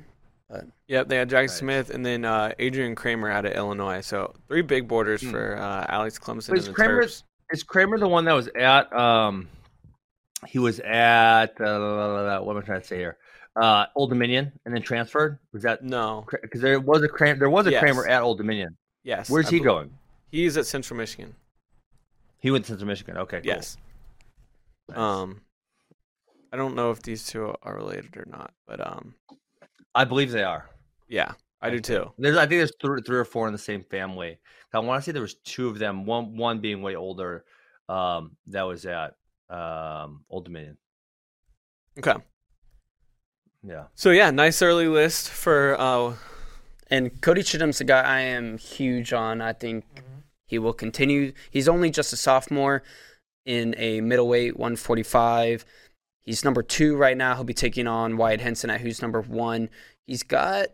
[0.86, 1.86] Yep, they had Jackson Nice.
[1.86, 4.01] Smith and then uh, Adrian Kramer out of Illinois.
[4.01, 5.30] So three big borders Hmm.
[5.30, 7.22] for uh, Alex Clemsen is and the Kramer- Terps.
[7.53, 8.90] is Kramer the one that was at?
[8.92, 9.49] Um,
[10.46, 13.18] he was at uh, what am I trying to say here?
[13.61, 15.38] Uh, Old Dominion and then transferred.
[15.53, 16.24] Was that No.
[16.42, 17.38] because there was a Kramer?
[17.38, 17.80] There was a Yes.
[17.80, 18.76] Kramer at Old Dominion.
[19.03, 19.28] Yes.
[19.28, 19.90] Where's I he bel- going?
[20.30, 21.34] He's at Central Michigan.
[22.38, 23.16] He went to Central Michigan.
[23.18, 23.46] Okay, cool.
[23.46, 23.76] Yes.
[24.88, 24.99] Nice.
[24.99, 25.40] Um,
[26.53, 29.14] I don't know if these two are related or not, but um,
[29.95, 30.68] I believe they are.
[31.09, 32.12] yeah, I do too.
[32.18, 34.39] There's, I think there's three, three or four in the same family.
[34.72, 36.05] I want to say there was two of them.
[36.05, 37.45] One, one being way older.
[37.89, 39.14] Um, that was at
[39.49, 40.76] um Old Dominion.
[41.99, 42.14] Okay.
[43.66, 43.84] Yeah.
[43.95, 46.14] So yeah, nice early list for uh,
[46.91, 49.41] And Cody Chittum's a guy I am huge on.
[49.41, 49.84] I think
[50.47, 51.32] he will continue.
[51.51, 52.82] He's only just a sophomore
[53.45, 55.64] in a middleweight 145.
[56.28, 57.36] He's number two right now.
[57.36, 59.70] He'll be taking on Wyatt Henson at who's number one.
[60.06, 60.66] He's got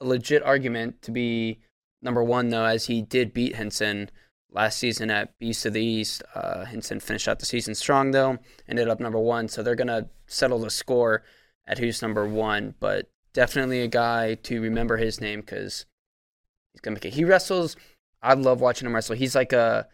[0.00, 1.58] a legit argument to be
[2.02, 4.10] number one, though, as he did beat Henson
[4.52, 6.22] last season at Beast of the East.
[6.36, 9.48] Uh, Henson finished out the season strong, though, ended up number one.
[9.48, 11.24] So they're going to settle the score
[11.66, 12.76] at who's number one.
[12.78, 15.84] But definitely a guy to remember his name because
[16.72, 17.16] he's going to make it.
[17.16, 17.74] He wrestles.
[18.22, 19.16] I love watching him wrestle.
[19.16, 19.88] He's like a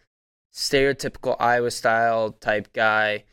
[0.53, 3.23] stereotypical Iowa style type guy.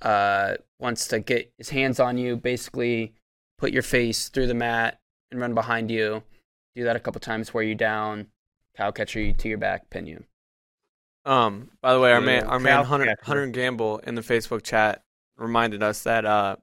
[0.00, 3.14] Uh, wants to get his hands on you, basically
[3.58, 6.22] put your face through the mat and run behind you.
[6.74, 8.28] Do that a couple times, wear you down,
[8.76, 10.24] cow catcher you to your back, pin you.
[11.24, 14.62] Um, by the way, our man, our man Cal Hunter, Hunter Gamble in the Facebook
[14.62, 15.02] chat
[15.36, 16.56] reminded us that uh,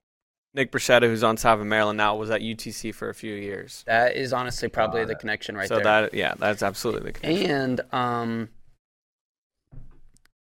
[0.55, 3.83] Nick Bruschetta, who's on top of Maryland now, was at UTC for a few years.
[3.85, 5.83] That is honestly probably Got the connection right so there.
[5.83, 7.51] So that, yeah, that's absolutely the connection.
[7.51, 8.49] And um,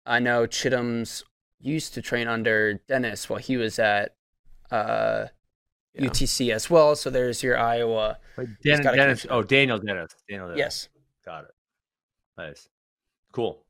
[0.04, 1.24] I know Chittum's
[1.62, 4.14] used to train under Dennis while he was at
[4.70, 5.26] uh,
[5.94, 6.08] Yeah.
[6.08, 6.96] UTC as well.
[6.96, 8.18] So there's your Iowa.
[8.36, 9.26] Wait, He's Dan, got Dennis.
[9.30, 10.12] Oh, Daniel Dennis.
[10.28, 10.58] Daniel Dennis.
[10.58, 10.88] Yes.
[11.24, 11.54] Got it.
[12.36, 12.68] Nice.
[13.32, 13.62] Cool.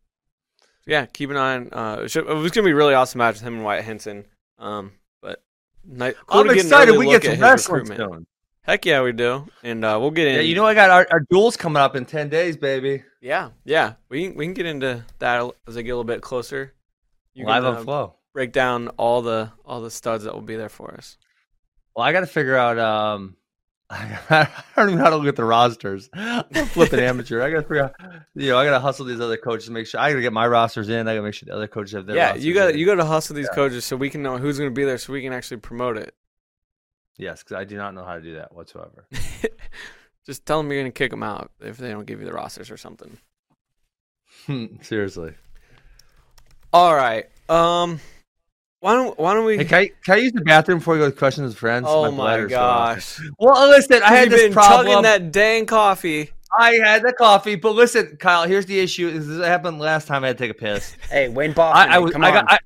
[0.86, 1.68] yeah, keep an eye on.
[1.72, 3.84] Uh, it, should, it was gonna be a really awesome match with him and Wyatt
[3.84, 4.24] Henson.
[4.58, 5.42] Um, but
[5.84, 6.96] ni- cool I'm to get excited.
[6.96, 8.12] We get at some his wrestling recruitment.
[8.14, 8.26] soon.
[8.64, 10.34] Heck yeah, we do, and uh, we'll get in.
[10.36, 13.02] Yeah, you know, I got our, our duels coming up in ten days, baby.
[13.20, 16.22] Yeah, yeah, we can, we can get into that as I get a little bit
[16.22, 16.72] closer.
[17.34, 18.14] You Live can, on uh, flow.
[18.32, 21.16] break down all the all the studs that will be there for us.
[21.96, 22.78] Well, I got to figure out.
[22.78, 23.36] Um,
[23.90, 26.08] I don't even know how to look at the rosters.
[26.14, 27.42] I'm a flipping amateur.
[27.42, 27.94] I got to figure out.
[28.34, 30.00] You know, I got to hustle these other coaches to make sure.
[30.00, 31.06] I got to get my rosters in.
[31.08, 32.16] I got to make sure the other coaches have their.
[32.16, 32.78] yeah, rosters you got in.
[32.78, 33.54] you got to hustle these Yeah.
[33.54, 35.98] coaches so we can know who's going to be there, so we can actually promote
[35.98, 36.14] it.
[37.18, 39.06] Yes, because I do not know how to do that whatsoever.
[40.26, 42.32] Just tell them you're going to kick them out if they don't give you the
[42.32, 43.18] rosters or something.
[44.80, 45.34] Seriously.
[46.72, 47.26] All right.
[47.48, 48.00] Um,
[48.80, 49.58] why don't why don't we?
[49.58, 51.86] Hey, can I, can I use the bathroom before we go to questions with friends?
[51.88, 52.94] oh my bladder's going off.
[52.96, 53.20] gosh!
[53.38, 54.86] Well, listen, I had You've this been problem.
[54.86, 56.30] chugging that dang coffee.
[56.58, 58.44] I had the coffee, but listen, Kyle.
[58.46, 60.96] Here's the issue: is this happened last time I had to take a piss.
[61.10, 61.90] Hey, Wayne Boston.
[61.90, 62.34] I, I was, come I on.
[62.34, 62.58] got, I,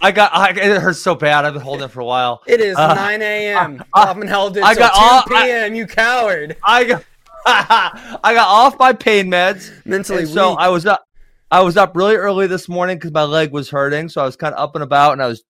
[0.00, 1.44] I got, I, it hurts so bad.
[1.44, 2.42] I've been holding it for a while.
[2.46, 3.84] it is Uh, 9 a.m.
[3.92, 4.94] uh, Hoffman held it I till got
[5.28, 5.74] 2 all- I- p.m.
[5.74, 6.56] you coward.
[6.64, 7.04] I got,
[7.46, 10.58] I got off my pain meds, Mentally and so weak.
[10.60, 11.06] I was up.
[11.50, 14.36] I was up really early this morning because my leg was hurting, so I was
[14.36, 15.44] kind of up and about, and I was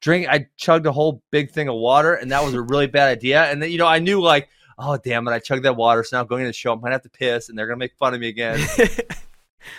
[0.00, 0.30] drinking.
[0.30, 3.44] I chugged a whole big thing of water, and that was a really bad idea.
[3.44, 6.16] And then, you know, I knew like, oh damn it, I chugged that water, so
[6.16, 6.72] now I'm going to the show.
[6.72, 8.60] I'm gonna have to piss, and they're gonna make fun of me again.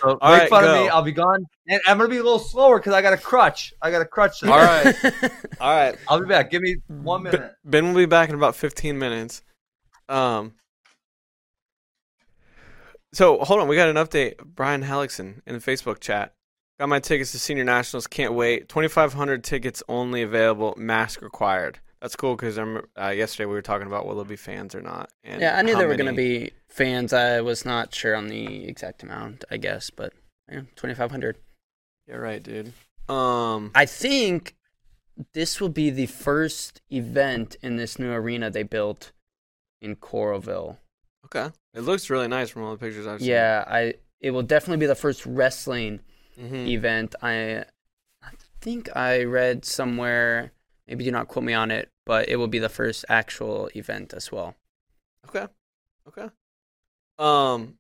[0.02, 0.90] So All make right, fun of me.
[0.90, 3.74] I'll be gone, and I'm gonna be a little slower because I got a crutch.
[3.82, 4.40] I got a crutch.
[4.40, 4.52] today.
[4.52, 4.96] All right,
[5.60, 5.96] all right.
[6.08, 6.52] I'll be back.
[6.52, 7.54] Give me one minute.
[7.64, 9.42] Ben will be back in about 15 minutes.
[10.10, 10.54] Um.
[13.14, 14.38] So hold on, we got an update.
[14.44, 16.34] Brian Hellickson in the Facebook chat.
[16.80, 18.06] Got my tickets to Senior Nationals.
[18.06, 18.70] Can't wait.
[18.70, 20.76] 2,500 tickets only available.
[20.78, 21.80] Mask required.
[22.02, 25.10] That's cool because uh, yesterday we were talking about will there be fans or not.
[25.24, 27.14] And yeah, I knew there were going to be fans.
[27.14, 30.14] I was not sure on the exact amount, I guess, but
[30.52, 31.38] yeah, 2,500.
[32.08, 32.74] Yeah, right, dude.
[33.10, 33.72] Um.
[33.74, 34.56] I think
[35.34, 39.12] this will be the first event in this new arena they built
[39.82, 40.78] in Coralville.
[41.28, 41.52] Okay.
[41.74, 43.30] It looks really nice from all the pictures I've seen.
[43.30, 46.00] Yeah, I it will definitely be the first wrestling
[46.40, 46.68] Mhm.
[46.68, 47.16] event.
[47.22, 47.66] I
[48.24, 50.52] I think I read somewhere,
[50.88, 54.14] maybe do not quote me on it, but it will be the first actual event
[54.14, 54.56] as well.
[55.28, 55.48] Okay.
[56.08, 56.30] Okay.
[57.20, 57.78] Um,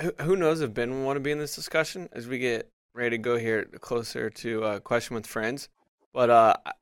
[0.00, 2.70] who, who knows if Ben will want to be in this discussion as we get
[2.94, 5.68] ready to go here closer to uh, question with friends.
[6.12, 6.72] But uh, I-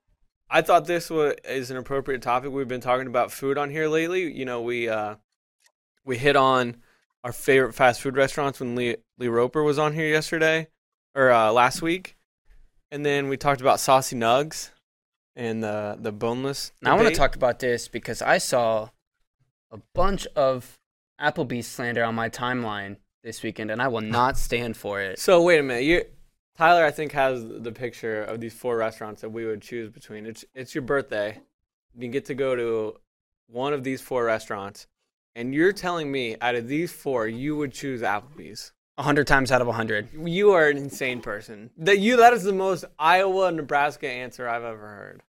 [0.50, 2.52] I thought this was is an appropriate topic.
[2.52, 4.30] We've been talking about food on here lately.
[4.32, 5.16] You know, we uh,
[6.04, 6.76] we hit on
[7.22, 10.68] our favorite fast food restaurants when Lee Lee Roper was on here yesterday
[11.14, 12.16] or uh, last week,
[12.90, 14.70] and then we talked about saucy nugs
[15.36, 16.72] and the the boneless.
[16.82, 18.88] Now I want to talk about this because I saw
[19.70, 20.78] a bunch of
[21.20, 25.18] Applebee's slander on my timeline this weekend, and I will not stand for it.
[25.18, 25.84] So wait a minute.
[25.84, 26.04] You
[26.56, 30.26] Tyler, I think, has the picture of these four restaurants that we would choose between.
[30.26, 31.40] It's it's your birthday.
[31.96, 32.96] You get to go to
[33.48, 34.86] one of these four restaurants,
[35.36, 38.72] and you're telling me out of these four, you would choose Applebee's.
[38.96, 40.08] A hundred times out of a hundred.
[40.14, 41.70] You are an insane person.
[41.78, 45.22] That you that is the most Iowa Nebraska answer I've ever heard.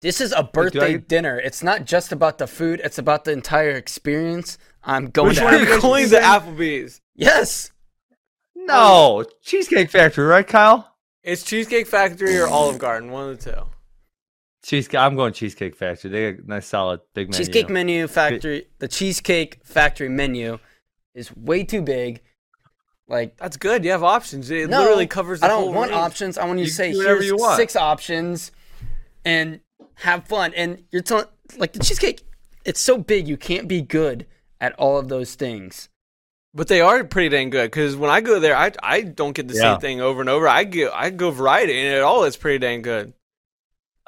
[0.00, 1.38] This is a birthday I- dinner.
[1.38, 2.80] It's not just about the food.
[2.82, 4.56] It's about the entire experience.
[4.82, 5.80] I'm going Which to one are you Applebee's.
[5.82, 7.00] going to Applebee's?
[7.14, 7.70] Yes.
[8.56, 10.94] No, Cheesecake Factory, right, Kyle?
[11.22, 13.62] It's Cheesecake Factory or Olive Garden, one of the two.
[14.62, 15.00] Cheesecake.
[15.00, 16.10] I'm going Cheesecake Factory.
[16.10, 17.38] They got a nice, solid, big menu.
[17.38, 18.66] Cheesecake menu factory.
[18.78, 20.58] The Cheesecake Factory menu
[21.14, 22.20] is way too big.
[23.08, 23.84] Like That's good.
[23.84, 24.50] You have options.
[24.50, 26.00] It no, literally covers the I don't whole want range.
[26.02, 26.38] options.
[26.38, 27.56] I want you to say can do whatever here's you want.
[27.56, 28.52] six options,
[29.24, 29.60] and
[29.94, 30.52] have fun.
[30.54, 32.22] And you're telling like the cheesecake.
[32.64, 34.26] It's so big you can't be good
[34.60, 35.88] at all of those things.
[36.52, 39.48] But they are pretty dang good because when I go there, I I don't get
[39.48, 39.72] the Yeah.
[39.72, 40.46] same thing over and over.
[40.46, 43.14] I get I go variety, and it all is pretty dang good.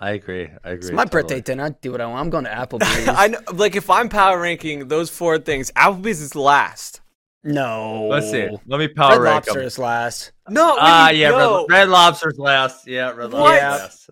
[0.03, 0.49] I agree.
[0.65, 0.89] I agree.
[0.89, 1.23] It's my totally.
[1.23, 1.65] birthday dinner.
[1.65, 2.21] I do what I want.
[2.21, 3.09] I'm going to Applebee's.
[3.09, 7.01] I know, like if I'm power ranking those four things, Applebee's is last.
[7.45, 8.09] no.
[8.11, 8.49] Let's see.
[8.67, 9.67] Let me power Red rank Lobster them.
[9.67, 10.33] is last.
[10.49, 11.67] No, Ah, wait, yeah, no.
[11.69, 12.87] red, red Lobster's last.
[12.89, 13.63] Yeah, Red What?
[13.63, 14.11] Lobster's.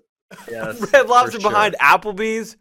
[0.48, 1.50] Yes, Red Lobster sure.
[1.50, 2.56] behind Applebee's.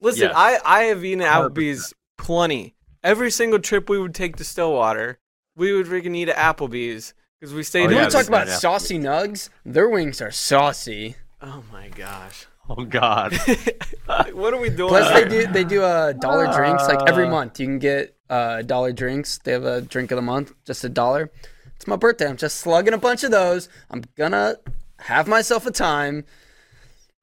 [0.00, 0.32] Listen, Yes.
[0.36, 1.50] I I have eaten at 100%.
[1.50, 2.74] Applebee's plenty.
[3.02, 5.18] Every single trip we would take to Stillwater,
[5.56, 7.80] we would freaking eat at Applebee's because we stayed.
[7.80, 9.48] Oh, You in yeah, want to talk about saucy nugs?
[9.64, 11.16] Their wings are saucy.
[11.42, 12.46] Oh my gosh!
[12.68, 13.32] Oh God.
[14.32, 14.88] what are we doing?
[14.88, 17.30] Plus, they do they do uh, dollar drinks like every Uh.
[17.30, 17.60] month.
[17.60, 19.38] You can get uh, dollar drinks.
[19.38, 21.30] They have a drink of the month, just a dollar.
[21.76, 22.26] It's my birthday.
[22.28, 23.68] I'm just slugging a bunch of those.
[23.88, 24.56] I'm gonna
[24.98, 26.24] have myself a time.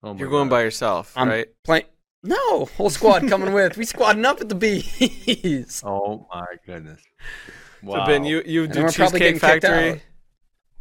[0.02, 0.56] Oh my You're going God.
[0.56, 1.48] by yourself, I'm right?
[1.66, 1.86] playing.
[2.24, 3.76] No, whole squad coming with.
[3.76, 5.84] We squadding up at the bees.
[5.86, 7.02] Oh my goodness.
[7.82, 8.06] So Wow.
[8.06, 10.02] Ben, you you do Cheesecake getting kicked Factory.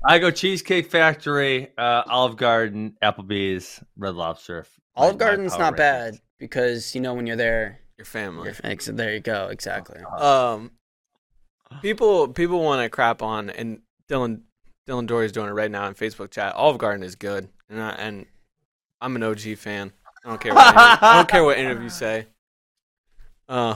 [0.04, 0.10] Out.
[0.12, 4.66] I go Cheesecake Factory, uh, Olive Garden, Applebee's, Red Lobster.
[4.96, 5.76] Olive My- my Garden's power not rankings.
[5.76, 7.80] bad because you know when you're there.
[7.98, 8.44] Your family.
[8.48, 9.48] You're, ex- there you go.
[9.48, 10.00] Exactly.
[10.18, 10.72] Um,
[11.82, 14.42] people people want to crap on, and Dylan
[14.88, 16.54] Dylan Dory's doing it right now in Facebook chat.
[16.54, 18.26] Olive Garden is good, and I, and
[19.00, 19.92] I'm an OG fan.
[20.24, 20.54] I don't care.
[20.54, 22.26] What any, I don't care what any of you say.
[23.48, 23.74] Uh,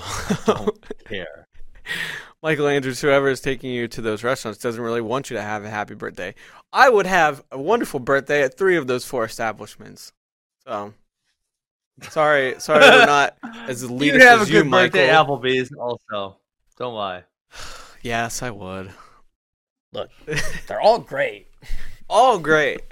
[1.07, 1.47] Care.
[2.47, 5.64] Michael Andrews, whoever is taking you to those restaurants, doesn't really want you to have
[5.64, 6.32] a happy birthday.
[6.72, 10.12] I would have a wonderful birthday at three of those four establishments.
[10.64, 10.94] So,
[12.03, 13.36] sorry, sorry, we're not
[13.66, 15.09] as elitist You'd have a you, good birthday.
[15.09, 16.36] Applebee's also.
[16.78, 17.24] Don't lie.
[18.03, 18.92] Yes, I would.
[19.92, 20.11] Look,
[20.68, 21.49] they're all great.
[22.09, 22.82] All great.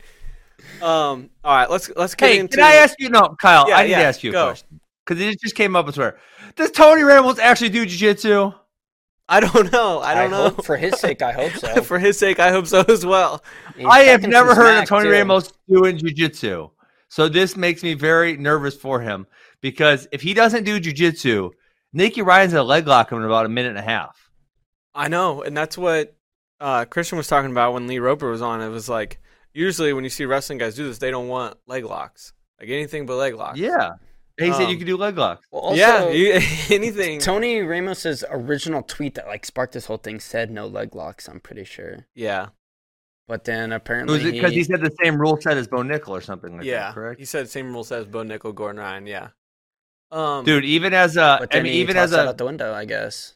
[0.83, 1.31] Um.
[1.45, 1.71] All right.
[1.71, 2.57] Let's let's get Hey, into.
[2.57, 3.09] can I ask you?
[3.09, 4.47] No, Kyle, Yeah, I need yeah, to ask you a go.
[4.47, 4.81] question.
[5.07, 6.19] Because it just came up, I swear.
[6.57, 8.53] Does Tony Ramos actually do jiu-jitsu?
[9.29, 10.01] I don't know.
[10.01, 10.51] I don't know.
[10.51, 11.83] Hope, for his sake, I hope so.
[11.83, 13.43] For his sake, I hope so as well.
[13.77, 15.13] He's I have never heard of Tony too.
[15.13, 16.69] Ramos doing jiu-jitsu.
[17.09, 19.27] So this makes me very nervous for him
[19.61, 21.51] because if he doesn't do jiu-jitsu,
[21.93, 24.31] Nicky Ryan's in a leg lock him in about a minute and a half.
[24.95, 26.17] I know, and that's what
[26.61, 28.61] uh, Christian was talking about when Lee Roper was on.
[28.61, 29.21] It was like
[29.53, 33.07] usually when you see wrestling guys do this, they don't want leg locks, like anything
[33.07, 33.59] but leg locks.
[33.59, 33.93] Yeah.
[34.39, 35.47] He said you Um, could do leg locks.
[35.51, 36.33] Well, also, yeah, you,
[36.71, 37.21] anything.
[37.21, 41.29] Tony Ramos's original tweet that like sparked this whole thing said no leg locks.
[41.29, 42.49] I'm pretty sure, yeah,
[43.29, 46.11] but then apparently Was it because he said the same rule set as Bo Nickal
[46.11, 46.87] or something like yeah.
[46.87, 47.21] that, correct?
[47.21, 49.07] He said same rule set as Bo Nickal, Gordon Ryan.
[49.07, 49.29] Yeah.
[50.11, 52.73] Um, Dude, even as a But I mean, he even as a out the window,
[52.75, 53.35] I guess.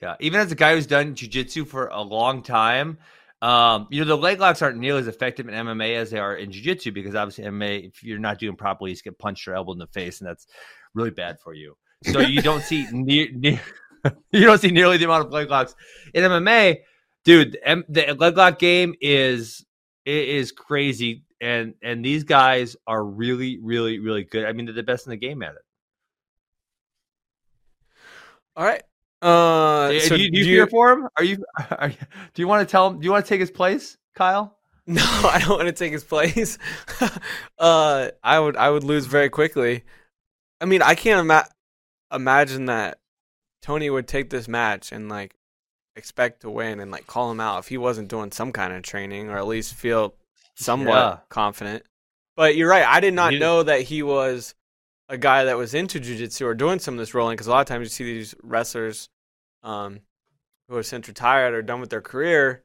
[0.00, 2.98] Yeah, even as a guy who's done jujitsu for a long time,
[3.40, 6.36] um, you know the leg locks aren't nearly as effective in MMA as they are
[6.36, 9.54] in jiu-jitsu because obviously MMA, if you're not doing properly, you just get punched or
[9.54, 10.46] elbowed in the face, and that's
[10.94, 11.76] really bad for you.
[12.04, 13.60] So you don't see near, near
[14.32, 15.74] you don't see nearly the amount of leg locks
[16.14, 16.78] in MMA,
[17.24, 17.52] dude.
[17.52, 19.64] The, M- the leg lock game is
[20.04, 24.46] it is crazy, and and these guys are really, really, really good.
[24.46, 25.62] I mean, they're the best in the game at it.
[28.56, 28.82] All right.
[29.20, 31.08] Uh, do, so you, do you fear for him?
[31.16, 31.44] Are you?
[31.78, 31.96] Are you
[32.34, 33.00] do you want to tell him?
[33.00, 34.54] Do you want to take his place, Kyle?
[34.90, 36.56] No, I don't want to take his place.
[37.58, 39.84] uh, I would I would lose very quickly.
[40.62, 41.48] I mean, I can't ima-
[42.10, 42.98] imagine that
[43.60, 45.34] Tony would take this match and like
[45.94, 48.82] expect to win and like call him out if he wasn't doing some kind of
[48.82, 50.14] training or at least feel
[50.54, 51.16] somewhat Yeah.
[51.28, 51.82] confident.
[52.34, 52.86] But you're right.
[52.86, 54.54] I did not know that he was
[55.08, 57.60] a guy that was into jujitsu or doing some of this rolling because a lot
[57.60, 59.08] of times you see these wrestlers
[59.62, 60.00] um,
[60.68, 62.62] who are since retired or done with their career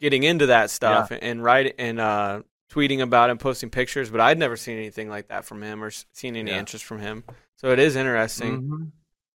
[0.00, 4.10] getting into that stuff and writing and uh, tweeting about and posting pictures.
[4.10, 6.58] But I'd never seen anything like that from him or seen any Yeah.
[6.58, 7.24] interest from him.
[7.56, 8.62] So it is interesting.
[8.62, 8.90] Mhm.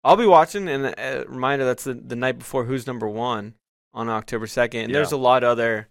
[0.04, 0.68] I'll be watching.
[0.68, 3.54] And a reminder that's the, the night before Who's Number One
[3.94, 4.84] on October 2nd.
[4.84, 5.88] And there's a lot of other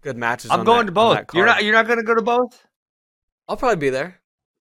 [0.00, 0.50] good matches.
[0.50, 1.34] I'm going that- to both.
[1.34, 1.64] You're not.
[1.64, 2.64] You're not going to go to both.
[3.48, 4.20] I'll probably be there.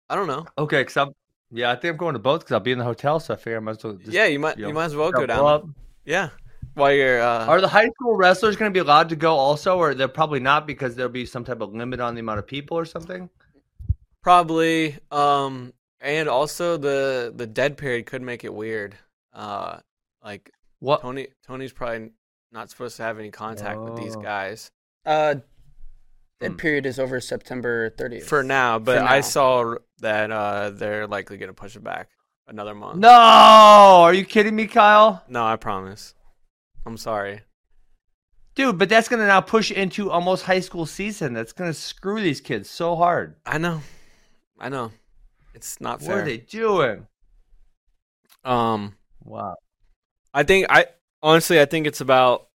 [0.10, 0.46] I don't know.
[0.58, 1.12] Okay, because I'm.
[1.56, 3.38] Yeah, I think I'm going to both because I'll be in the hotel, so I
[3.38, 3.94] figure I might as well.
[3.94, 4.58] Just, yeah, you might.
[4.58, 5.46] you You, know, might as well go down.
[5.46, 5.66] up.
[6.04, 6.30] Yeah,
[6.74, 7.22] while you're.
[7.22, 10.08] Uh, Are the high school wrestlers going to be allowed to go also, or they're
[10.08, 12.86] probably not because there'll be some type of limit on the amount of people or
[12.86, 13.30] something?
[14.22, 14.98] Probably.
[15.12, 18.96] Um, and also the the dead period could make it weird.
[19.34, 19.78] Uh,
[20.24, 21.02] like What?
[21.02, 22.12] Tony Tony's probably
[22.52, 24.22] not supposed to have any contact with these Oh.
[24.22, 24.72] guys
[25.06, 25.36] Uh,
[26.44, 26.58] that Hmm.
[26.58, 28.24] period is over September 30th.
[28.26, 28.78] for now.
[28.80, 32.10] But For I saw that uh they're likely gonna push it back
[32.48, 33.00] another month.
[33.00, 35.24] No, are you kidding me, Kyle?
[35.28, 36.14] no, I promise.
[36.86, 37.42] I'm sorry.
[38.56, 41.34] Dude, but that's going to now push into almost high school season.
[41.34, 43.36] That's going to screw these kids so hard.
[43.48, 43.82] I know.
[44.60, 44.92] I know.
[45.56, 46.10] It's not fair.
[46.10, 46.22] What fair.
[46.22, 47.08] are they doing?
[48.44, 49.56] Um, Wow.
[50.34, 50.88] I think I
[51.24, 52.48] honestly I think it's about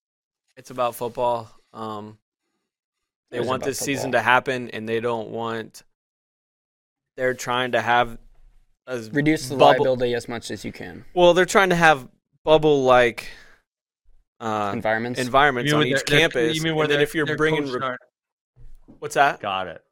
[0.57, 1.51] it's about football.
[1.73, 2.19] Um,
[3.31, 5.83] they want about this season to happen, and they don't want.
[7.17, 8.19] They're trying to have
[8.87, 11.05] as Reduce the bubble- liability as much as you can.
[11.15, 12.09] Well, they're trying to have
[12.45, 13.29] bubble like
[14.41, 15.19] uh, Environments.
[15.21, 16.57] environments on each their- their- campus.
[16.57, 17.97] You mean where then if you're bringing re-
[19.01, 19.41] what's that?
[19.41, 19.83] got it.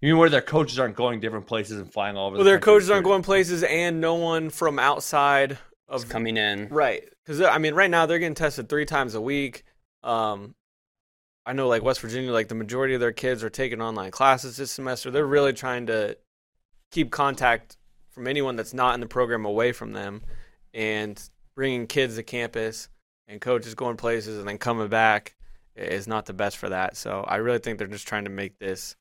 [0.00, 2.36] You mean where their coaches aren't going different places and flying all over?
[2.36, 5.58] Well, the their country coaches aren't going places, and no one from outside is
[6.04, 6.68] of coming in.
[6.68, 7.02] Right.
[7.24, 9.64] Because, I mean, right now they're getting tested three times a week.
[10.04, 10.54] Um,
[11.48, 14.58] I know, like, West Virginia, like, the majority of their kids are taking online classes
[14.58, 15.10] this semester.
[15.10, 16.18] They're really trying to
[16.90, 17.78] keep contact
[18.10, 20.20] from anyone that's not in the program away from them
[20.74, 21.18] and
[21.56, 22.90] bringing kids to campus
[23.28, 25.36] and coaches going places and then coming back
[25.74, 26.98] is not the best for that.
[26.98, 28.94] So I really think they're just trying to make this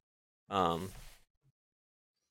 [0.50, 0.90] um,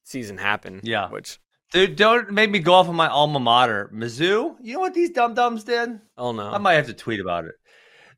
[0.05, 0.81] season happen.
[0.83, 1.11] Yeah.
[1.11, 1.41] Which,
[1.73, 4.57] Dude, don't make me go off on my alma mater, Mizzou.
[4.63, 6.01] You know what these dum dums did?
[6.17, 6.51] oh no.
[6.51, 7.55] I might have to tweet about it.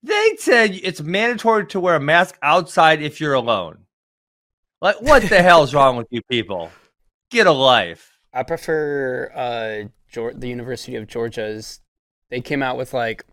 [0.03, 3.84] They said it's mandatory to wear a mask outside if you're alone.
[4.80, 6.70] Like, what the hell's wrong with you people?
[7.30, 8.18] Get a life.
[8.32, 11.80] I prefer uh, Geor- the University of Georgia's.
[12.30, 13.24] They came out with like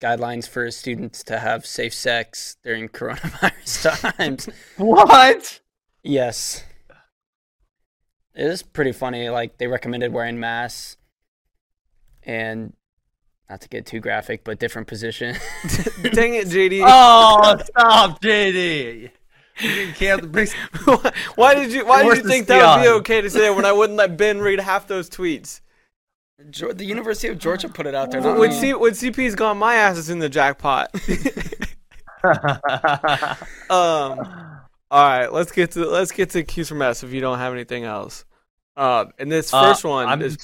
[0.00, 4.48] guidelines for students to have safe sex during coronavirus times.
[4.76, 5.60] What?
[6.02, 6.62] yes.
[8.34, 9.30] It is pretty funny.
[9.30, 10.98] Like they recommended wearing masks
[12.22, 12.74] and
[13.48, 15.34] not to get too graphic, but different position.
[16.02, 16.82] Dang it, JD.
[16.84, 19.10] Oh, stop, JD.
[19.58, 20.48] You didn't cancel- bring-
[21.36, 23.72] why did you Why did you think that would be okay to say when I
[23.72, 25.60] wouldn't let Ben read half those tweets?
[26.38, 28.20] The University of Georgia put it out there.
[28.20, 28.52] not When.
[28.52, 30.90] C, when CP's gone, my ass is in the jackpot.
[33.70, 37.38] um, all right, let's get to let's get to Q's from S if you don't
[37.38, 38.24] have anything else.
[38.76, 40.36] Uh, and this Uh, first one I'm is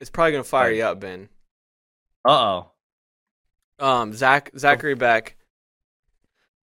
[0.00, 0.76] is probably gonna fire Right.
[0.76, 1.28] you up, Ben.
[2.24, 2.70] Uh oh.
[3.84, 5.36] Um, Zach Zachary Beck.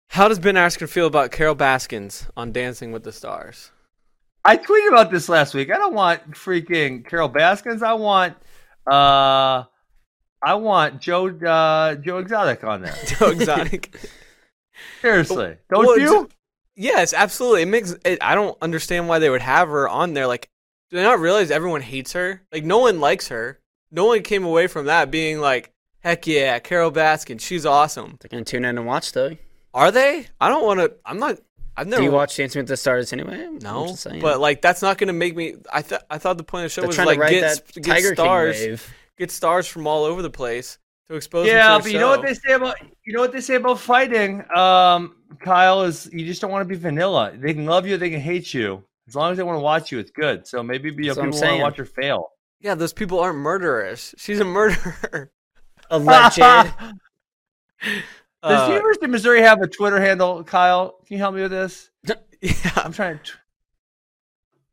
[0.08, 3.70] How does Ben Askren feel about Carole Baskins on Dancing with the Stars?
[4.44, 5.70] I tweeted about this last week.
[5.72, 7.82] I don't want freaking Carole Baskins.
[7.82, 8.36] I want
[8.86, 9.64] uh
[10.42, 12.94] I want Joe uh Joe Exotic on there.
[13.06, 13.96] Joe Exotic.
[15.00, 15.56] Seriously.
[15.70, 16.28] Don't Well, you?
[16.76, 17.62] Yes, absolutely.
[17.62, 20.26] It makes it, I don't understand why they would have her on there.
[20.26, 20.50] Like,
[20.90, 22.42] do they not realize everyone hates her?
[22.52, 23.60] Like, no one likes her.
[23.94, 25.70] No one came away from that being like,
[26.00, 29.36] "Heck yeah, Carole Baskin, she's awesome." They're gonna tune in and watch though.
[29.72, 30.26] Are they?
[30.40, 30.92] I don't want to.
[31.06, 31.38] I'm not.
[31.76, 32.00] I've never.
[32.00, 33.48] Do you watch Dancing with the Stars anyway?
[33.62, 35.56] No, but like that's not going to make me.
[35.72, 37.84] I thought I thought the point of the show they're was like to get get
[37.84, 38.94] Tiger stars, King wave.
[39.18, 40.78] get stars from all over the place
[41.08, 41.46] to expose.
[41.46, 43.40] them Yeah, to but the you know what they say about you know what they
[43.40, 47.32] say about fighting, um, Kyle is you just don't want to be vanilla.
[47.34, 48.84] They can love you, they can hate you.
[49.08, 50.46] As long as they want to watch you, it's good.
[50.46, 52.30] So maybe you know, That's what I'm people want to watch her fail.
[52.64, 54.14] Yeah, those people aren't murderers.
[54.16, 55.30] She's a murderer.
[55.90, 56.36] Alleged.
[56.38, 56.72] Does
[58.42, 60.94] Uh, the University of Missouri have a Twitter handle, Kyle?
[61.06, 61.90] Can you help me with this?
[62.40, 63.32] yeah, I'm trying to t-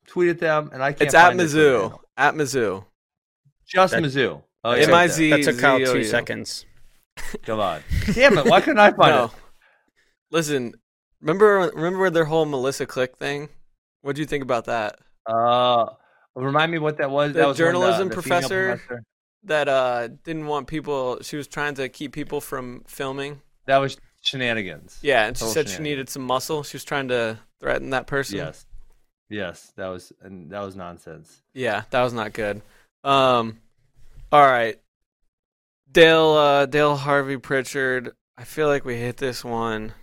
[0.07, 1.01] tweet at them, and I can't.
[1.01, 1.99] it's at find their Mizzou.
[2.15, 2.85] At Mizzou.
[3.67, 4.41] Just That- Mizzou.
[4.63, 5.29] Oh, M yeah, I Z.
[5.31, 6.65] that took Kyle two seconds.
[7.43, 7.81] Come on.
[8.13, 8.45] Damn it!
[8.45, 9.25] Why couldn't I find No.
[9.25, 9.31] it?
[10.31, 10.73] Listen,
[11.19, 13.49] remember remember their whole Melissa Click thing?
[14.01, 14.97] What do you think about that?
[15.25, 15.87] Uh,
[16.36, 17.34] remind me what that was.
[17.34, 19.03] The that was when journalism the professor- professor-
[19.45, 21.19] That uh didn't want people.
[21.21, 23.41] She was trying to keep people from filming.
[23.65, 24.99] That was shenanigans.
[25.01, 26.63] Yeah, and she Total said she needed some muscle.
[26.63, 28.38] She was trying to threaten that person.
[28.38, 28.65] Yes.
[29.29, 31.41] Yes, that was and that was nonsense.
[31.53, 32.61] Yeah, that was not good.
[33.03, 33.59] Um,
[34.32, 34.77] all right,
[35.91, 38.11] Dale uh, Dale Harvey Pritchard.
[38.38, 39.93] I feel like we hit this one.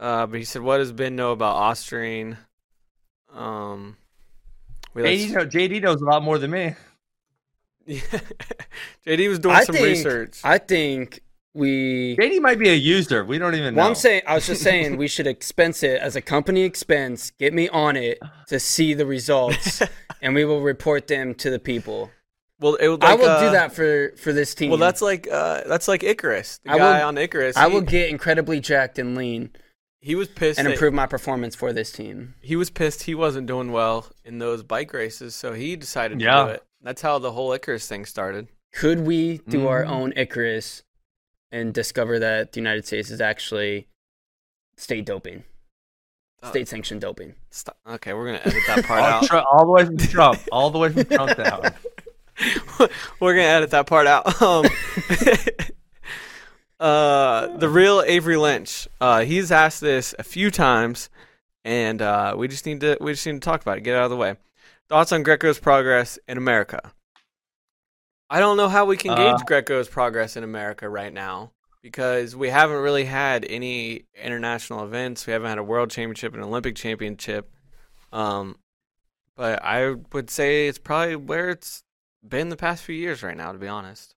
[0.00, 2.36] Uh, but he said, "What does Ben know about Ostarine?"
[3.32, 3.96] Um,
[4.94, 6.74] we JD, know, JD knows a lot more than me.
[7.86, 8.00] Yeah.
[9.06, 10.40] JD was doing I some think, research.
[10.42, 11.20] I think
[11.52, 12.16] we.
[12.18, 13.22] JD might be a user.
[13.26, 13.80] We don't even know.
[13.80, 17.30] Well, I'm saying I was just saying we should expense it as a company expense.
[17.32, 19.82] Get me on it to see the results,
[20.22, 22.10] and we will report them to the people.
[22.58, 24.70] Well, it would I will uh, do that for for this team.
[24.70, 27.54] Well, that's like uh, that's like Icarus, the I will- guy on Icarus.
[27.54, 29.50] I he, will get incredibly jacked and lean
[30.04, 30.58] He was pissed.
[30.58, 32.34] and that- improve my performance for this team.
[32.42, 33.04] He was pissed.
[33.04, 36.44] He wasn't doing well in those bike races, so he decided to Yeah.
[36.44, 36.62] do it.
[36.82, 38.48] That's how the whole Icarus thing started.
[38.72, 39.88] Could we do our Mhm.
[39.88, 40.82] own Icarus
[41.50, 43.88] and discover that the United States is actually
[44.76, 45.44] state doping,
[46.42, 47.34] Uh, state sanctioned doping?
[47.50, 47.78] Stop.
[47.88, 49.24] Okay, we're gonna edit that part out.
[49.24, 50.40] Tru- all the way from Trump.
[50.52, 51.72] all the way from Trump down.
[53.20, 54.42] We're gonna edit that part out.
[54.42, 54.66] Um,
[56.84, 58.86] uh, the real Avery Lynch.
[59.00, 61.08] Uh, he's asked this a few times,
[61.64, 63.84] and uh, we just need to we just need to talk about it.
[63.84, 64.36] Get it out of the way.
[64.90, 66.92] Thoughts on Greco's progress in America?
[68.28, 72.36] I don't know how we can gauge Uh, Greco's progress in America right now because
[72.36, 75.26] we haven't really had any international events.
[75.26, 77.50] We haven't had a world championship, an Olympic championship.
[78.12, 78.58] Um,
[79.36, 81.82] but I would say it's probably where it's
[82.26, 84.14] been the past few years right now, to be honest.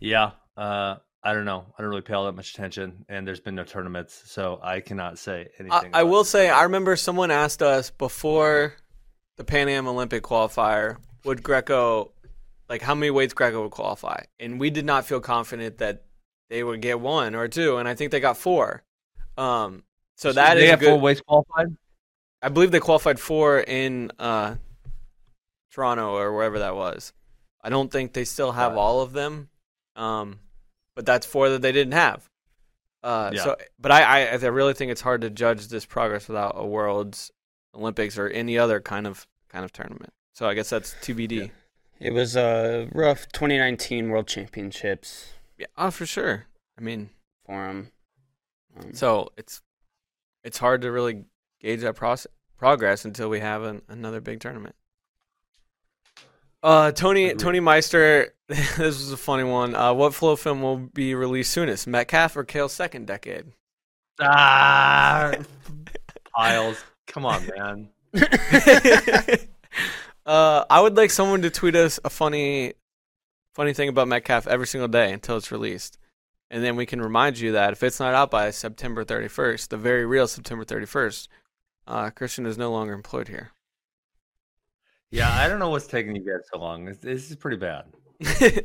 [0.00, 0.32] Yeah.
[0.60, 1.64] Uh, I don't know.
[1.76, 4.80] I don't really pay all that much attention, and there's been no tournaments, so I
[4.80, 5.90] cannot say anything.
[5.94, 6.26] I about will it.
[6.26, 8.74] say, I remember someone asked us before
[9.36, 12.12] the Pan Am Olympic qualifier, would Greco,
[12.68, 14.22] like how many weights Greco would qualify?
[14.38, 16.04] And we did not feel confident that
[16.50, 18.82] they would get one or two, and I think they got four.
[19.38, 19.84] Um,
[20.16, 20.90] so that they is have good.
[20.90, 21.68] four weights qualified.
[22.42, 24.56] I believe they qualified four in uh,
[25.72, 27.14] Toronto or wherever that was.
[27.62, 29.48] I don't think they still have all of them,
[29.96, 30.38] um,
[31.00, 32.28] but that's four that they didn't have.
[33.02, 33.42] Uh, Yeah.
[33.42, 36.66] So, but I, I, I really think it's hard to judge this progress without a
[36.66, 37.30] World's
[37.74, 40.12] Olympics or any other kind of kind of tournament.
[40.34, 41.52] So I guess that's TBD.
[42.00, 46.44] It was a rough 2019 World Championships Yeah, oh for sure.
[46.78, 47.08] I mean,
[47.46, 47.92] for him.
[48.78, 49.62] Um, so it's
[50.44, 51.24] it's hard to really
[51.62, 54.74] gauge that process, progress until we have an, another big tournament.
[56.62, 57.34] Uh, Tony.
[57.34, 59.74] Tony Meister, this was a funny one.
[59.74, 63.46] Uh, what flow film will be released soonest, Metcalf or Cael's second decade?
[64.20, 65.32] Ah,
[66.34, 66.84] Pyles.
[67.06, 67.88] Come on, man.
[70.26, 72.74] uh, I would like someone to tweet us a funny,
[73.54, 75.98] funny thing about Metcalf every single day until it's released,
[76.50, 79.76] and then we can remind you that if it's not out by September 31st, the
[79.78, 81.28] very real September 31st,
[81.86, 83.52] uh, Christian is no longer employed here.
[85.10, 86.84] Yeah, I don't know what's taking you guys so long.
[86.84, 87.84] This, this is pretty bad.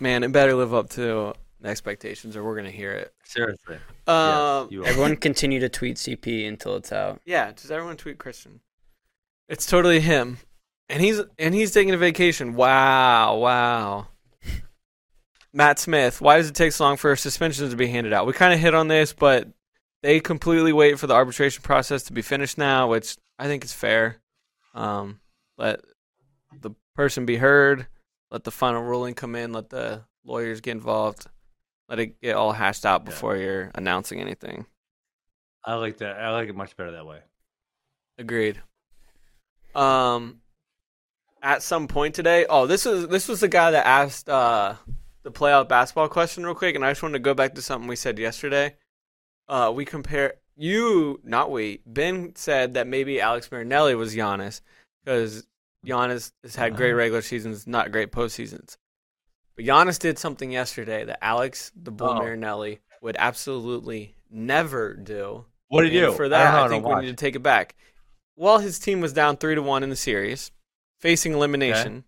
[0.00, 1.34] Man, it better live up to
[1.64, 3.12] expectations, or we're gonna hear it.
[3.24, 3.76] Seriously.
[4.06, 4.86] Um, yes.
[4.86, 7.20] Everyone continue to tweet CP until it's out.
[7.24, 8.60] yeah, does everyone tweet Christian.
[9.48, 10.38] It's totally him,
[10.88, 12.54] and he's and he's taking a vacation.
[12.54, 14.06] Wow, wow.
[15.52, 18.26] Matt Smith, why does it take so long for suspensions to be handed out?
[18.26, 19.48] We kind of hit on this, but
[20.02, 23.72] they completely wait for the arbitration process to be finished now, which I think is
[23.72, 24.18] fair.
[24.74, 25.18] Um,
[25.60, 25.80] let
[26.60, 27.86] the person be heard,
[28.30, 31.26] let the final ruling come in, let the lawyers get involved,
[31.88, 33.04] let it get all hashed out Yeah.
[33.10, 34.66] before you're announcing anything.
[35.64, 36.16] I like that.
[36.16, 37.20] I like it much better that way.
[38.18, 38.60] Agreed.
[39.74, 40.40] Um,
[41.42, 44.74] at some point today, oh, this was this was the guy that asked uh
[45.22, 47.88] the playoff basketball question real quick, and I just wanted to go back to something
[47.88, 48.76] we said yesterday.
[49.48, 51.80] Uh, we compare you, not we.
[51.86, 54.60] Ben said that maybe Alex Marinelli was Giannis
[55.04, 55.46] because
[55.86, 58.76] Giannis has had great regular seasons, not great postseasons.
[59.56, 62.18] But Giannis did something yesterday that Alex the Bull Oh.
[62.18, 65.46] Marinelli would absolutely never do.
[65.68, 66.12] What did you do?
[66.12, 67.74] For that, I, I think we need to take it back.
[68.34, 70.50] While his team was down three to one in the series,
[70.98, 72.04] facing elimination,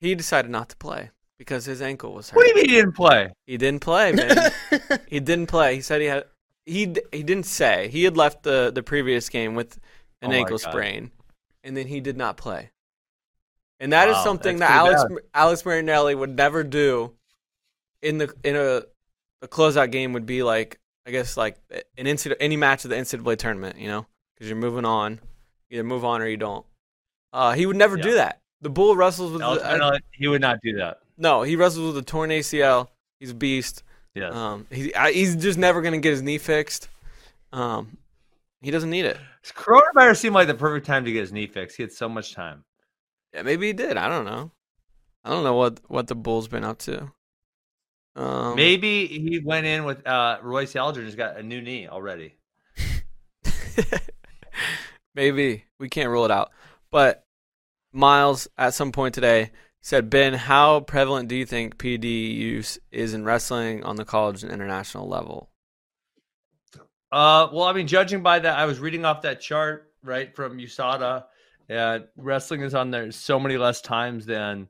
[0.00, 2.36] he decided not to play because his ankle was hurt.
[2.36, 3.32] What do you mean he didn't play?
[3.46, 4.50] He didn't play, man.
[5.08, 5.76] he didn't play.
[5.76, 6.24] He said he had.
[6.64, 9.78] He he didn't say he had left the the previous game with
[10.22, 11.10] oh an Oh ankle sprain,
[11.64, 12.70] and then he did not play.
[13.82, 15.18] And that is Wow, something that Alex bad.
[15.34, 17.14] Alex Marinelli would never do.
[18.00, 18.82] In the in a
[19.42, 21.58] a closeout game would be like I guess like
[21.98, 25.18] an NCAA, any match of the NCAA tournament, you know, because you're moving on,
[25.68, 26.64] either move on or you don't.
[27.32, 28.40] Uh, he would never do that.
[28.60, 31.00] The bull wrestles with Alex the, Marinelli, he would not do that.
[31.18, 32.86] no, he wrestles with a torn ACL.
[33.18, 33.82] He's a beast.
[34.14, 34.32] Yes.
[34.32, 36.88] Um, he, I, he's just never gonna get his knee fixed.
[37.52, 37.96] Um,
[38.60, 39.16] he doesn't need it.
[39.44, 41.76] Coronavirus seemed like the perfect time to get his knee fixed.
[41.76, 42.62] He had so much time.
[43.32, 43.96] Yeah, maybe he did.
[43.96, 44.50] I don't know.
[45.24, 47.12] I don't know what what the Bulls been up to.
[48.14, 51.88] Um, Maybe he went in with uh, Royce Alger and just got a new knee
[51.88, 52.34] already.
[55.14, 56.50] maybe we can't rule it out.
[56.90, 57.24] But
[57.92, 63.14] Myles, at some point today, said, Ben, how prevalent do you think PD use is
[63.14, 65.50] in wrestling on the college and international level?
[67.10, 70.58] Uh, well, I mean, judging by that, I was reading off that chart right from
[70.58, 71.24] USADA,
[71.68, 74.68] and wrestling is on there so many less times than,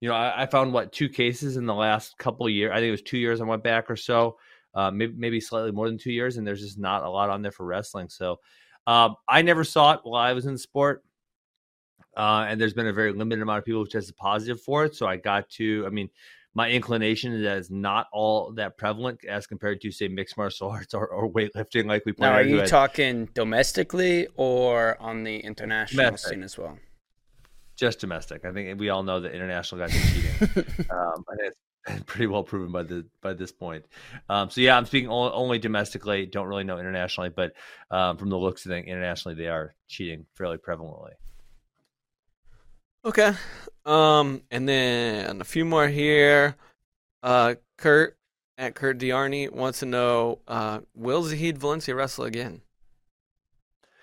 [0.00, 2.72] you know, I, I found what two cases in the last couple years.
[2.72, 4.38] I think it was two years I went back or so,
[4.74, 7.42] uh, maybe maybe slightly more than two years, and there's just not a lot on
[7.42, 8.08] there for wrestling.
[8.08, 8.40] So,
[8.86, 11.02] um, I never saw it while I was in sport.
[12.14, 14.94] Uh, and there's been a very limited amount of people who tested positive for it.
[14.94, 16.10] So I got to, I mean,
[16.54, 20.68] my inclination is that it's not all that prevalent as compared to say mixed martial
[20.70, 26.04] arts or, or weightlifting like we Now, are you talking domestically or on the international
[26.04, 26.30] Domestic.
[26.30, 26.78] scene as well?
[27.82, 28.44] just domestic.
[28.44, 30.86] I think we all know that international guys are cheating.
[30.90, 33.84] um, it's been pretty well proven by the by this point.
[34.28, 36.26] Um, so yeah, I'm speaking only, only domestically.
[36.26, 37.54] Don't really know internationally, but
[37.90, 41.12] um, from the looks of things, internationally they are cheating fairly prevalently.
[43.04, 43.34] Okay.
[43.84, 46.56] Um, and then a few more here.
[47.22, 48.16] Uh, Kurt
[48.58, 52.62] at Kurt Diarney wants to know: uh, Will Zahid Valencia wrestle again?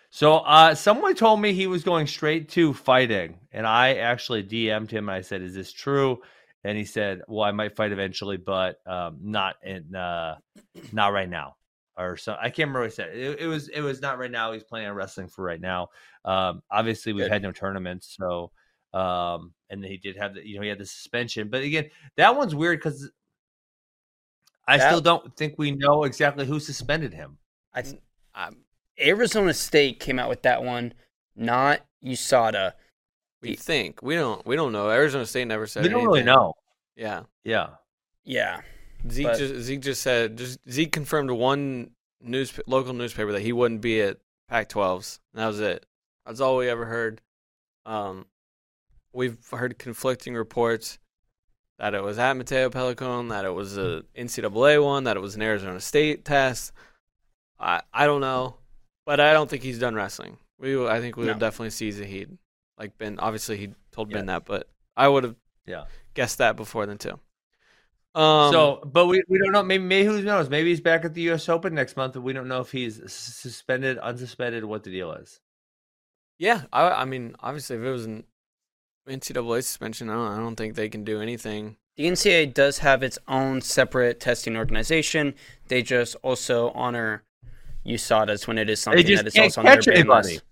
[0.10, 4.91] So uh, someone told me he was going straight to fighting, and I actually DM'd
[4.91, 5.08] him.
[5.08, 6.22] And I said, "Is this true?"
[6.64, 10.38] And he said, "Well, I might fight eventually, but um, not in uh,
[10.91, 11.56] not right now."
[11.97, 13.16] Or so I can't remember what he said.
[13.16, 14.52] It, it was it was not right now.
[14.52, 15.89] He's planning on wrestling for right now.
[16.26, 17.32] Um, obviously, we've Good.
[17.32, 18.52] had no tournaments, so
[18.94, 21.50] um, and he did have the you know he had the suspension.
[21.50, 23.10] But again, that one's weird because
[24.68, 27.38] I That- still don't think we know exactly who suspended him.
[27.74, 27.84] I,
[28.36, 28.58] um,
[29.00, 30.94] Arizona State came out with that one,
[31.36, 32.74] not USADA.
[33.42, 34.46] We think we don't.
[34.46, 34.90] We don't know.
[34.90, 35.84] Arizona State never said.
[35.84, 36.56] We don't really know.
[36.96, 37.24] Yeah.
[37.44, 37.70] Yeah.
[38.26, 38.62] Yeah,
[39.10, 43.54] Zeke But- just Zeke just said just Zeke confirmed one news local newspaper that he
[43.54, 44.18] wouldn't be at
[44.50, 45.20] Pac-12s.
[45.34, 45.86] And that was it.
[46.26, 47.22] That's all we ever heard.
[47.88, 48.28] Um,
[49.14, 50.99] we've heard conflicting reports
[51.78, 55.36] that it was at Matteo Pellicone, that it was a NCAA one, that it was
[55.36, 56.74] an Arizona State test.
[57.60, 58.55] I I don't know,
[59.05, 60.38] but I don't think he's done wrestling.
[60.60, 61.34] We will, I think we No.
[61.34, 62.38] definitely see Zahid.
[62.78, 65.36] Like Ben, obviously he told Ben that, but I would have
[65.66, 65.86] Yeah.
[66.14, 67.20] guessed that before then too.
[68.16, 69.64] Um, so, but we, we don't know.
[69.64, 70.49] Maybe, maybe who knows?
[70.49, 71.47] Maybe he's back at the U.S.
[71.47, 75.39] Open next month, and we don't know if he's suspended, unsuspended, what the deal is.
[76.39, 78.24] Yeah, I, I mean, obviously, if it was an
[79.10, 81.76] NCAA suspension, I don't, I don't think they can do anything.
[81.97, 85.34] the NCAA does have its own separate testing organization.
[85.68, 87.24] They just also honor
[87.86, 90.28] USADA's when it is something that is also on their catch ban anybody.
[90.34, 90.43] list.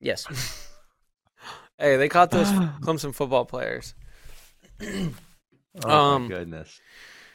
[0.00, 0.64] Yes.
[1.80, 2.48] Hey, they caught those
[2.82, 3.94] Clemson football players.
[5.84, 6.80] Oh Um, my goodness,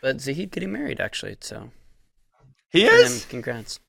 [0.02, 1.38] But Zahid getting married, actually.
[1.40, 1.70] So
[2.72, 3.24] he for is.
[3.26, 3.80] congrats.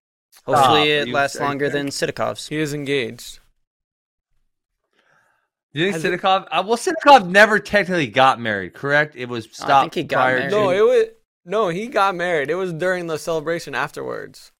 [0.47, 1.09] Hopefully, Stop.
[1.09, 1.99] it lasts longer serious?
[1.99, 2.47] than Sidakov's.
[2.49, 3.41] He is engaged.
[5.75, 9.17] You think Has it- Uh, well, Sidakov never technically got married, correct?
[9.17, 10.51] It was stopped I think he got prior married.
[10.51, 10.57] to.
[10.57, 11.07] No, it was
[11.45, 11.69] no.
[11.69, 12.49] He got married.
[12.49, 14.53] It was during the celebration afterwards.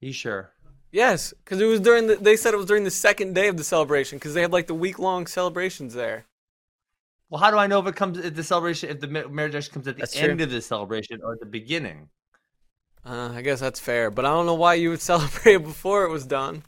[0.00, 0.52] you sure?
[0.92, 2.14] Yes, because it was during the.
[2.16, 4.68] They said it was during the second day of the celebration because they had like
[4.68, 6.24] the week long celebrations there.
[7.28, 9.72] Well, how do I know if it comes if the celebration if the marriage actually
[9.74, 10.44] comes at the That's end true.
[10.44, 12.08] of the celebration or at the beginning?
[13.04, 16.04] Uh, I guess that's fair, but I don't know why you would celebrate it before
[16.04, 16.62] it was done.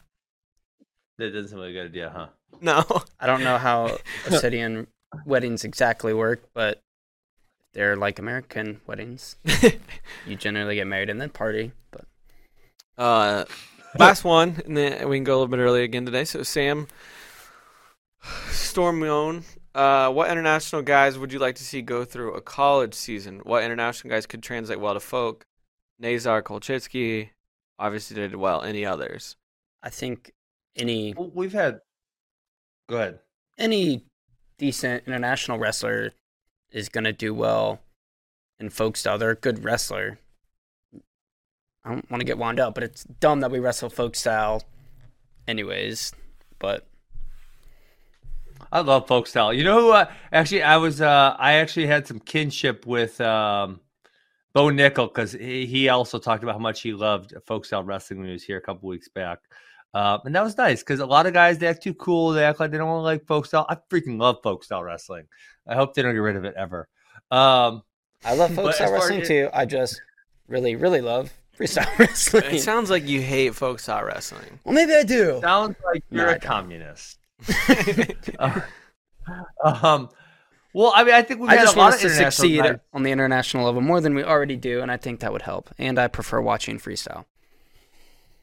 [1.18, 2.26] That doesn't seem like a good idea, huh?
[2.60, 2.84] No.
[3.18, 4.86] I don't know how Ossetian
[5.24, 6.82] weddings exactly work, but
[7.72, 9.36] they're like American weddings.
[10.26, 11.72] You generally get married and then party.
[11.90, 12.04] But
[12.98, 13.44] Uh,
[13.98, 16.24] last one, and then we can go a little bit early again today.
[16.24, 16.86] So, Sam
[18.22, 19.44] Stormone,
[19.74, 23.40] uh, what international guys would you like to see go through a college season?
[23.44, 25.46] What international guys could translate well to folk?
[25.98, 27.30] Nazar Kulchytskyy
[27.78, 28.62] obviously did well.
[28.62, 29.36] Any others?
[29.82, 30.32] I think
[30.76, 31.80] any Well, we've had.
[32.90, 33.20] Go ahead.
[33.56, 34.04] any
[34.58, 36.12] decent international wrestler
[36.72, 37.80] is gonna do well
[38.58, 39.16] in folk style.
[39.16, 40.18] They're a good wrestler.
[41.84, 44.64] I don't want to get wound up, but it's dumb that we wrestle folk style,
[45.46, 46.12] anyways.
[46.58, 46.88] But
[48.72, 49.54] I love folk style.
[49.54, 49.90] You know who?
[49.92, 51.00] Uh, actually, I was.
[51.00, 53.78] Uh, I actually had some kinship with um,
[54.52, 58.18] Bo Nickal because he, he also talked about how much he loved folk style wrestling
[58.18, 59.38] when he was here a couple weeks back.
[59.92, 62.30] Uh, and that was nice because a lot of guys they act too cool.
[62.30, 63.66] They act like they don't want to like folk style.
[63.68, 65.26] I freaking love folk style wrestling.
[65.66, 66.88] I hope they don't get rid of it ever.
[67.30, 67.82] Um,
[68.24, 69.48] I love folk style wrestling as- too.
[69.52, 70.00] I just
[70.46, 72.44] really, really love freestyle wrestling.
[72.54, 74.60] It sounds like you hate folk style wrestling.
[74.64, 75.40] well, maybe I do.
[75.40, 76.42] sounds like you're I a don't.
[76.42, 77.18] communist.
[78.38, 78.60] Uh,
[79.62, 80.08] um,
[80.72, 82.30] well, I mean, I think we've I had just a lot want of to international
[82.32, 85.32] succeed guys- on the international level more than we already do, and I think that
[85.32, 85.70] would help.
[85.78, 87.24] And I prefer watching freestyle.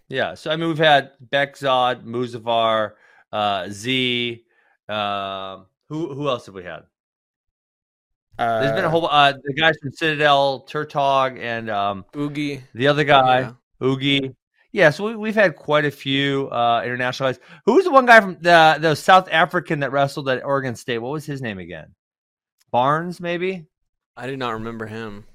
[0.10, 2.94] Yeah, so I mean, we've had Beck Zod, Muzaffar,
[3.32, 4.44] uh, Z.
[4.88, 6.84] Um, who who else have we had?
[8.40, 12.64] Uh, There's been a whole uh, the guys from Citadel, Turtog, and um, Oogie.
[12.74, 13.52] the other guy, Yeah.
[13.84, 14.36] Oogie.
[14.74, 17.40] Yeah, so we, we've had quite a few uh, international guys.
[17.66, 21.00] Who was the one guy from the the South African that wrestled at Oregon State?
[21.00, 21.96] What was his name again?
[22.72, 23.66] Barnes, maybe.
[24.16, 25.26] I do not remember him.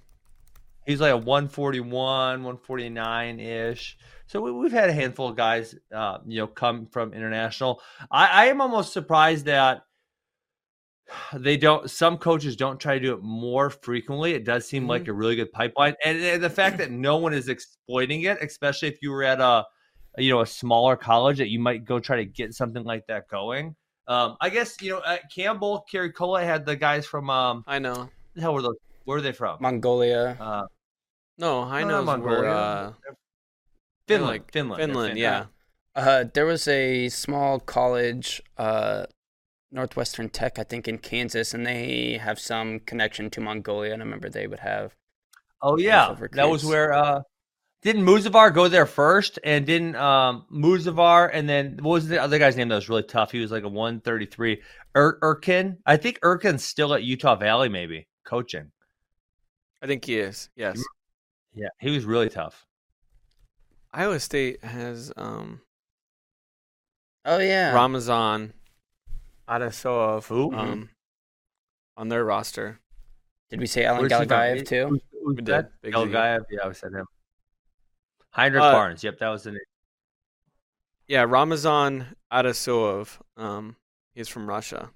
[0.87, 3.97] He's like a 141, 149 ish.
[4.27, 7.81] So we, we've had a handful of guys, uh, you know, come from international.
[8.11, 9.83] I, I am almost surprised that
[11.35, 11.91] they don't.
[11.91, 14.33] Some coaches don't try to do it more frequently.
[14.33, 17.35] It does seem like a really good pipeline, and, and the fact that no one
[17.35, 19.65] is exploiting it, especially if you were at a,
[20.17, 23.29] you know, a smaller college, that you might go try to get something like that
[23.29, 23.77] going.
[24.09, 27.79] Um, I guess you know, uh, Campbell, Cary Kolat had the guys from um, I
[27.79, 28.09] know.
[28.35, 28.77] the hell were those?
[29.05, 29.59] Where are they from?
[29.61, 30.37] Mongolia.
[30.41, 30.67] Uh,
[31.39, 32.05] No, I no, know.
[32.05, 32.51] not Where, Mongolia.
[32.51, 32.93] uh,
[34.09, 35.47] Finland, like Finland, They're Finland, Fin- yeah.
[35.95, 39.05] Uh, there was a small college, uh,
[39.71, 43.93] Northwestern Tech, I think, in Kansas, and they have some connection to Mongolia.
[43.93, 44.95] And I remember they would have.
[45.63, 47.23] Oh yeah, that was where uh
[47.83, 52.39] didn't Muzaffar go there first, and didn't um Muzaffar, and then what was the other
[52.39, 53.31] guy's name that was really tough?
[53.33, 54.61] He was like a one thirty three.
[54.97, 58.73] Ur- Urkin, I think Urkin's still at Utah Valley, maybe coaching.
[59.83, 60.49] I think he is.
[60.57, 60.81] Yes.
[61.55, 62.65] Yeah, he was really tough.
[63.93, 65.61] Iowa State has um
[67.25, 68.53] Oh yeah, Ramazan
[69.49, 70.53] Adasov Who?
[70.55, 70.89] um
[71.97, 72.79] on their roster.
[73.51, 74.13] did we say Alan Where's?
[74.13, 74.87] Galagayev too?
[74.89, 75.71] Who's- who's We that?
[75.83, 75.83] did.
[75.83, 77.07] Big Galagayev, yeah, I said him.
[78.31, 79.61] Heinrich Uh, Barnes, yep, that was the name.
[81.07, 83.21] Yeah, Ramazan Adasov.
[83.37, 83.77] Um
[84.15, 84.91] he's from Russia.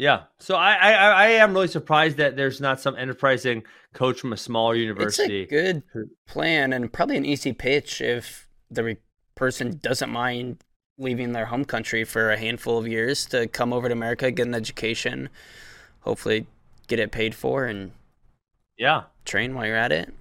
[0.00, 3.64] Yeah, so I, I I I am really surprised that there's not some enterprising
[3.94, 5.42] coach from a smaller university.
[5.42, 5.56] It's university.
[5.56, 5.82] a good
[6.26, 8.96] plan and probably an easy pitch if the re-
[9.34, 10.62] person doesn't mind
[10.98, 14.46] leaving their home country for a handful of years to come over to America, get
[14.46, 15.30] an education,
[16.00, 16.46] hopefully
[16.88, 17.92] get it paid for, and
[18.78, 20.14] yeah, train while you're at it.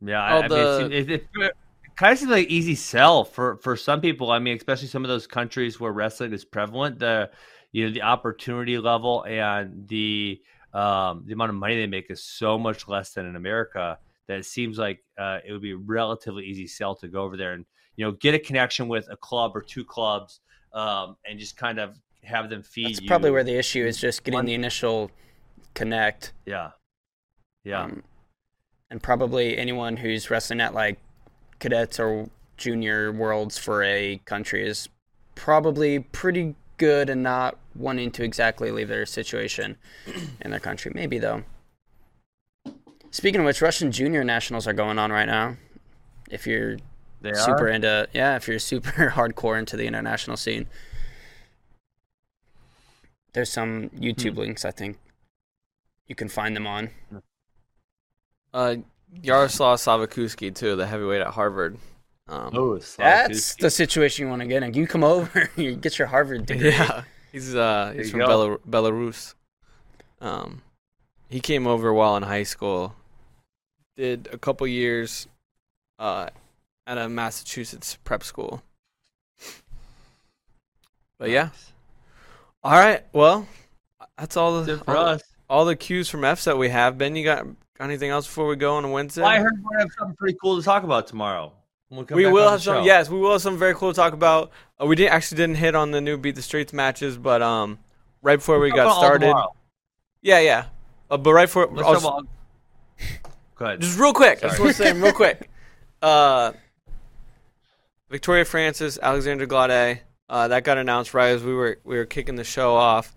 [0.00, 1.52] Yeah, Oh, I, I the- mean, it, it, it
[1.96, 4.30] kind of seems like easy sell for for some people.
[4.30, 6.98] I mean, especially some of those countries where wrestling is prevalent.
[6.98, 7.30] The
[7.72, 10.40] you know the opportunity level and the
[10.72, 13.98] um, the amount of money they make is so much less than in America
[14.28, 17.36] that it seems like uh, it would be a relatively easy sell to go over
[17.36, 17.64] there and
[17.96, 20.40] you know get a connection with a club or two clubs
[20.72, 23.06] um, and just kind of have them feed That's you.
[23.08, 25.10] probably where the issue is just getting one- the initial
[25.74, 26.32] connect.
[26.44, 26.70] yeah
[27.64, 28.02] yeah Um,
[28.90, 30.98] and probably anyone who's wrestling at like
[31.58, 34.88] cadets or junior worlds for a country is
[35.34, 39.76] probably pretty good and not wanting to exactly leave their situation
[40.40, 40.92] in their country.
[40.94, 41.42] Maybe though.
[43.10, 45.56] Speaking of which, Russian junior nationals are going on right now.
[46.30, 46.76] If you're
[47.22, 47.68] they super are.
[47.68, 50.66] into yeah, if you're super hardcore into the international scene.
[53.32, 54.38] There's some YouTube Hmm.
[54.40, 54.98] links I think
[56.06, 56.90] you can find them on.
[58.52, 58.76] Uh
[59.22, 61.78] Yaroslav Slavikouski too, the heavyweight at Harvard.
[62.28, 63.56] Um, Oh, That's Slavikouski.
[63.60, 64.74] the situation you want to get in.
[64.74, 66.70] You come over, you get your Harvard degree.
[66.70, 68.26] Yeah, he's uh he's from go.
[68.26, 69.34] Belar- Belarus.
[70.20, 70.62] Um,
[71.28, 72.94] he came over while in high school.
[73.96, 75.26] Did a couple years,
[75.98, 76.28] uh,
[76.86, 78.62] at a Massachusetts prep school.
[81.18, 81.48] But yeah,
[82.62, 83.04] all right.
[83.12, 83.46] Well,
[84.18, 85.22] that's all the it for all, the- us.
[85.48, 86.98] all the cues from Fs that we have.
[86.98, 87.46] Ben, you got,
[87.78, 89.22] got anything else before we go on Wednesday?
[89.22, 91.52] Well, I heard we're have something pretty cool to talk about tomorrow.
[91.88, 92.78] When come we back will have some.
[92.78, 92.84] show.
[92.84, 94.50] Yes, we will have some very cool to talk about.
[94.80, 97.78] Uh, we didn't actually didn't hit on the new Beat the Streets matches, but um,
[98.22, 99.34] right before we Talk got started,
[100.22, 100.64] yeah, yeah.
[101.10, 103.80] Uh, but right before, Let's I'll talk just, about- Go ahead.
[103.80, 105.48] just real quick, I just want to say real quick.
[106.02, 106.52] Uh,
[108.10, 112.36] Victoria Francis, Alexandra Glaude, uh, that got announced right as we were we were kicking
[112.36, 113.14] the show off.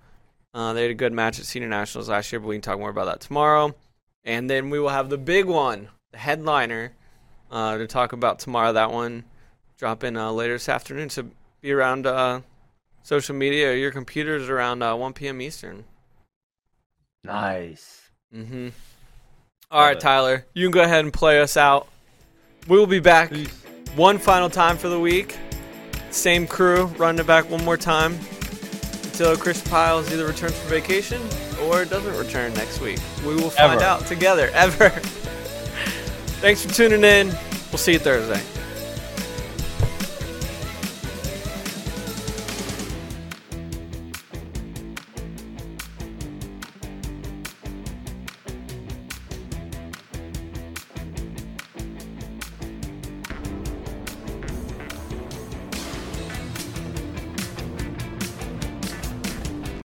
[0.54, 2.80] Uh, they had a good match at Senior Nationals last year, but we can talk
[2.80, 3.76] more about that tomorrow.
[4.24, 6.94] And then we will have the big one, the headliner,
[7.52, 8.74] uh, to talk about tomorrow.
[8.74, 9.24] That one
[9.78, 11.10] dropping uh, later this afternoon.
[11.10, 11.26] So
[11.62, 12.42] be around uh,
[13.04, 15.42] social media or your computers around uh, 1 p.m.
[15.42, 15.86] Eastern.
[17.24, 18.10] Nice.
[18.36, 18.70] Mm-hmm.
[19.72, 20.00] All right.
[20.00, 21.88] Tyler, you can go ahead and play us out.
[22.68, 23.34] We will be back
[23.96, 25.38] one final time for the week.
[26.12, 28.18] Same crew, running it back one more time
[29.04, 31.22] until Chris Pyles either returns from vacation
[31.64, 33.00] or doesn't return next week.
[33.26, 33.84] We will find Ever.
[33.84, 34.50] out together.
[34.54, 35.02] Ever.
[36.40, 37.28] Thanks for tuning in.
[37.70, 38.59] We'll see you Thursday.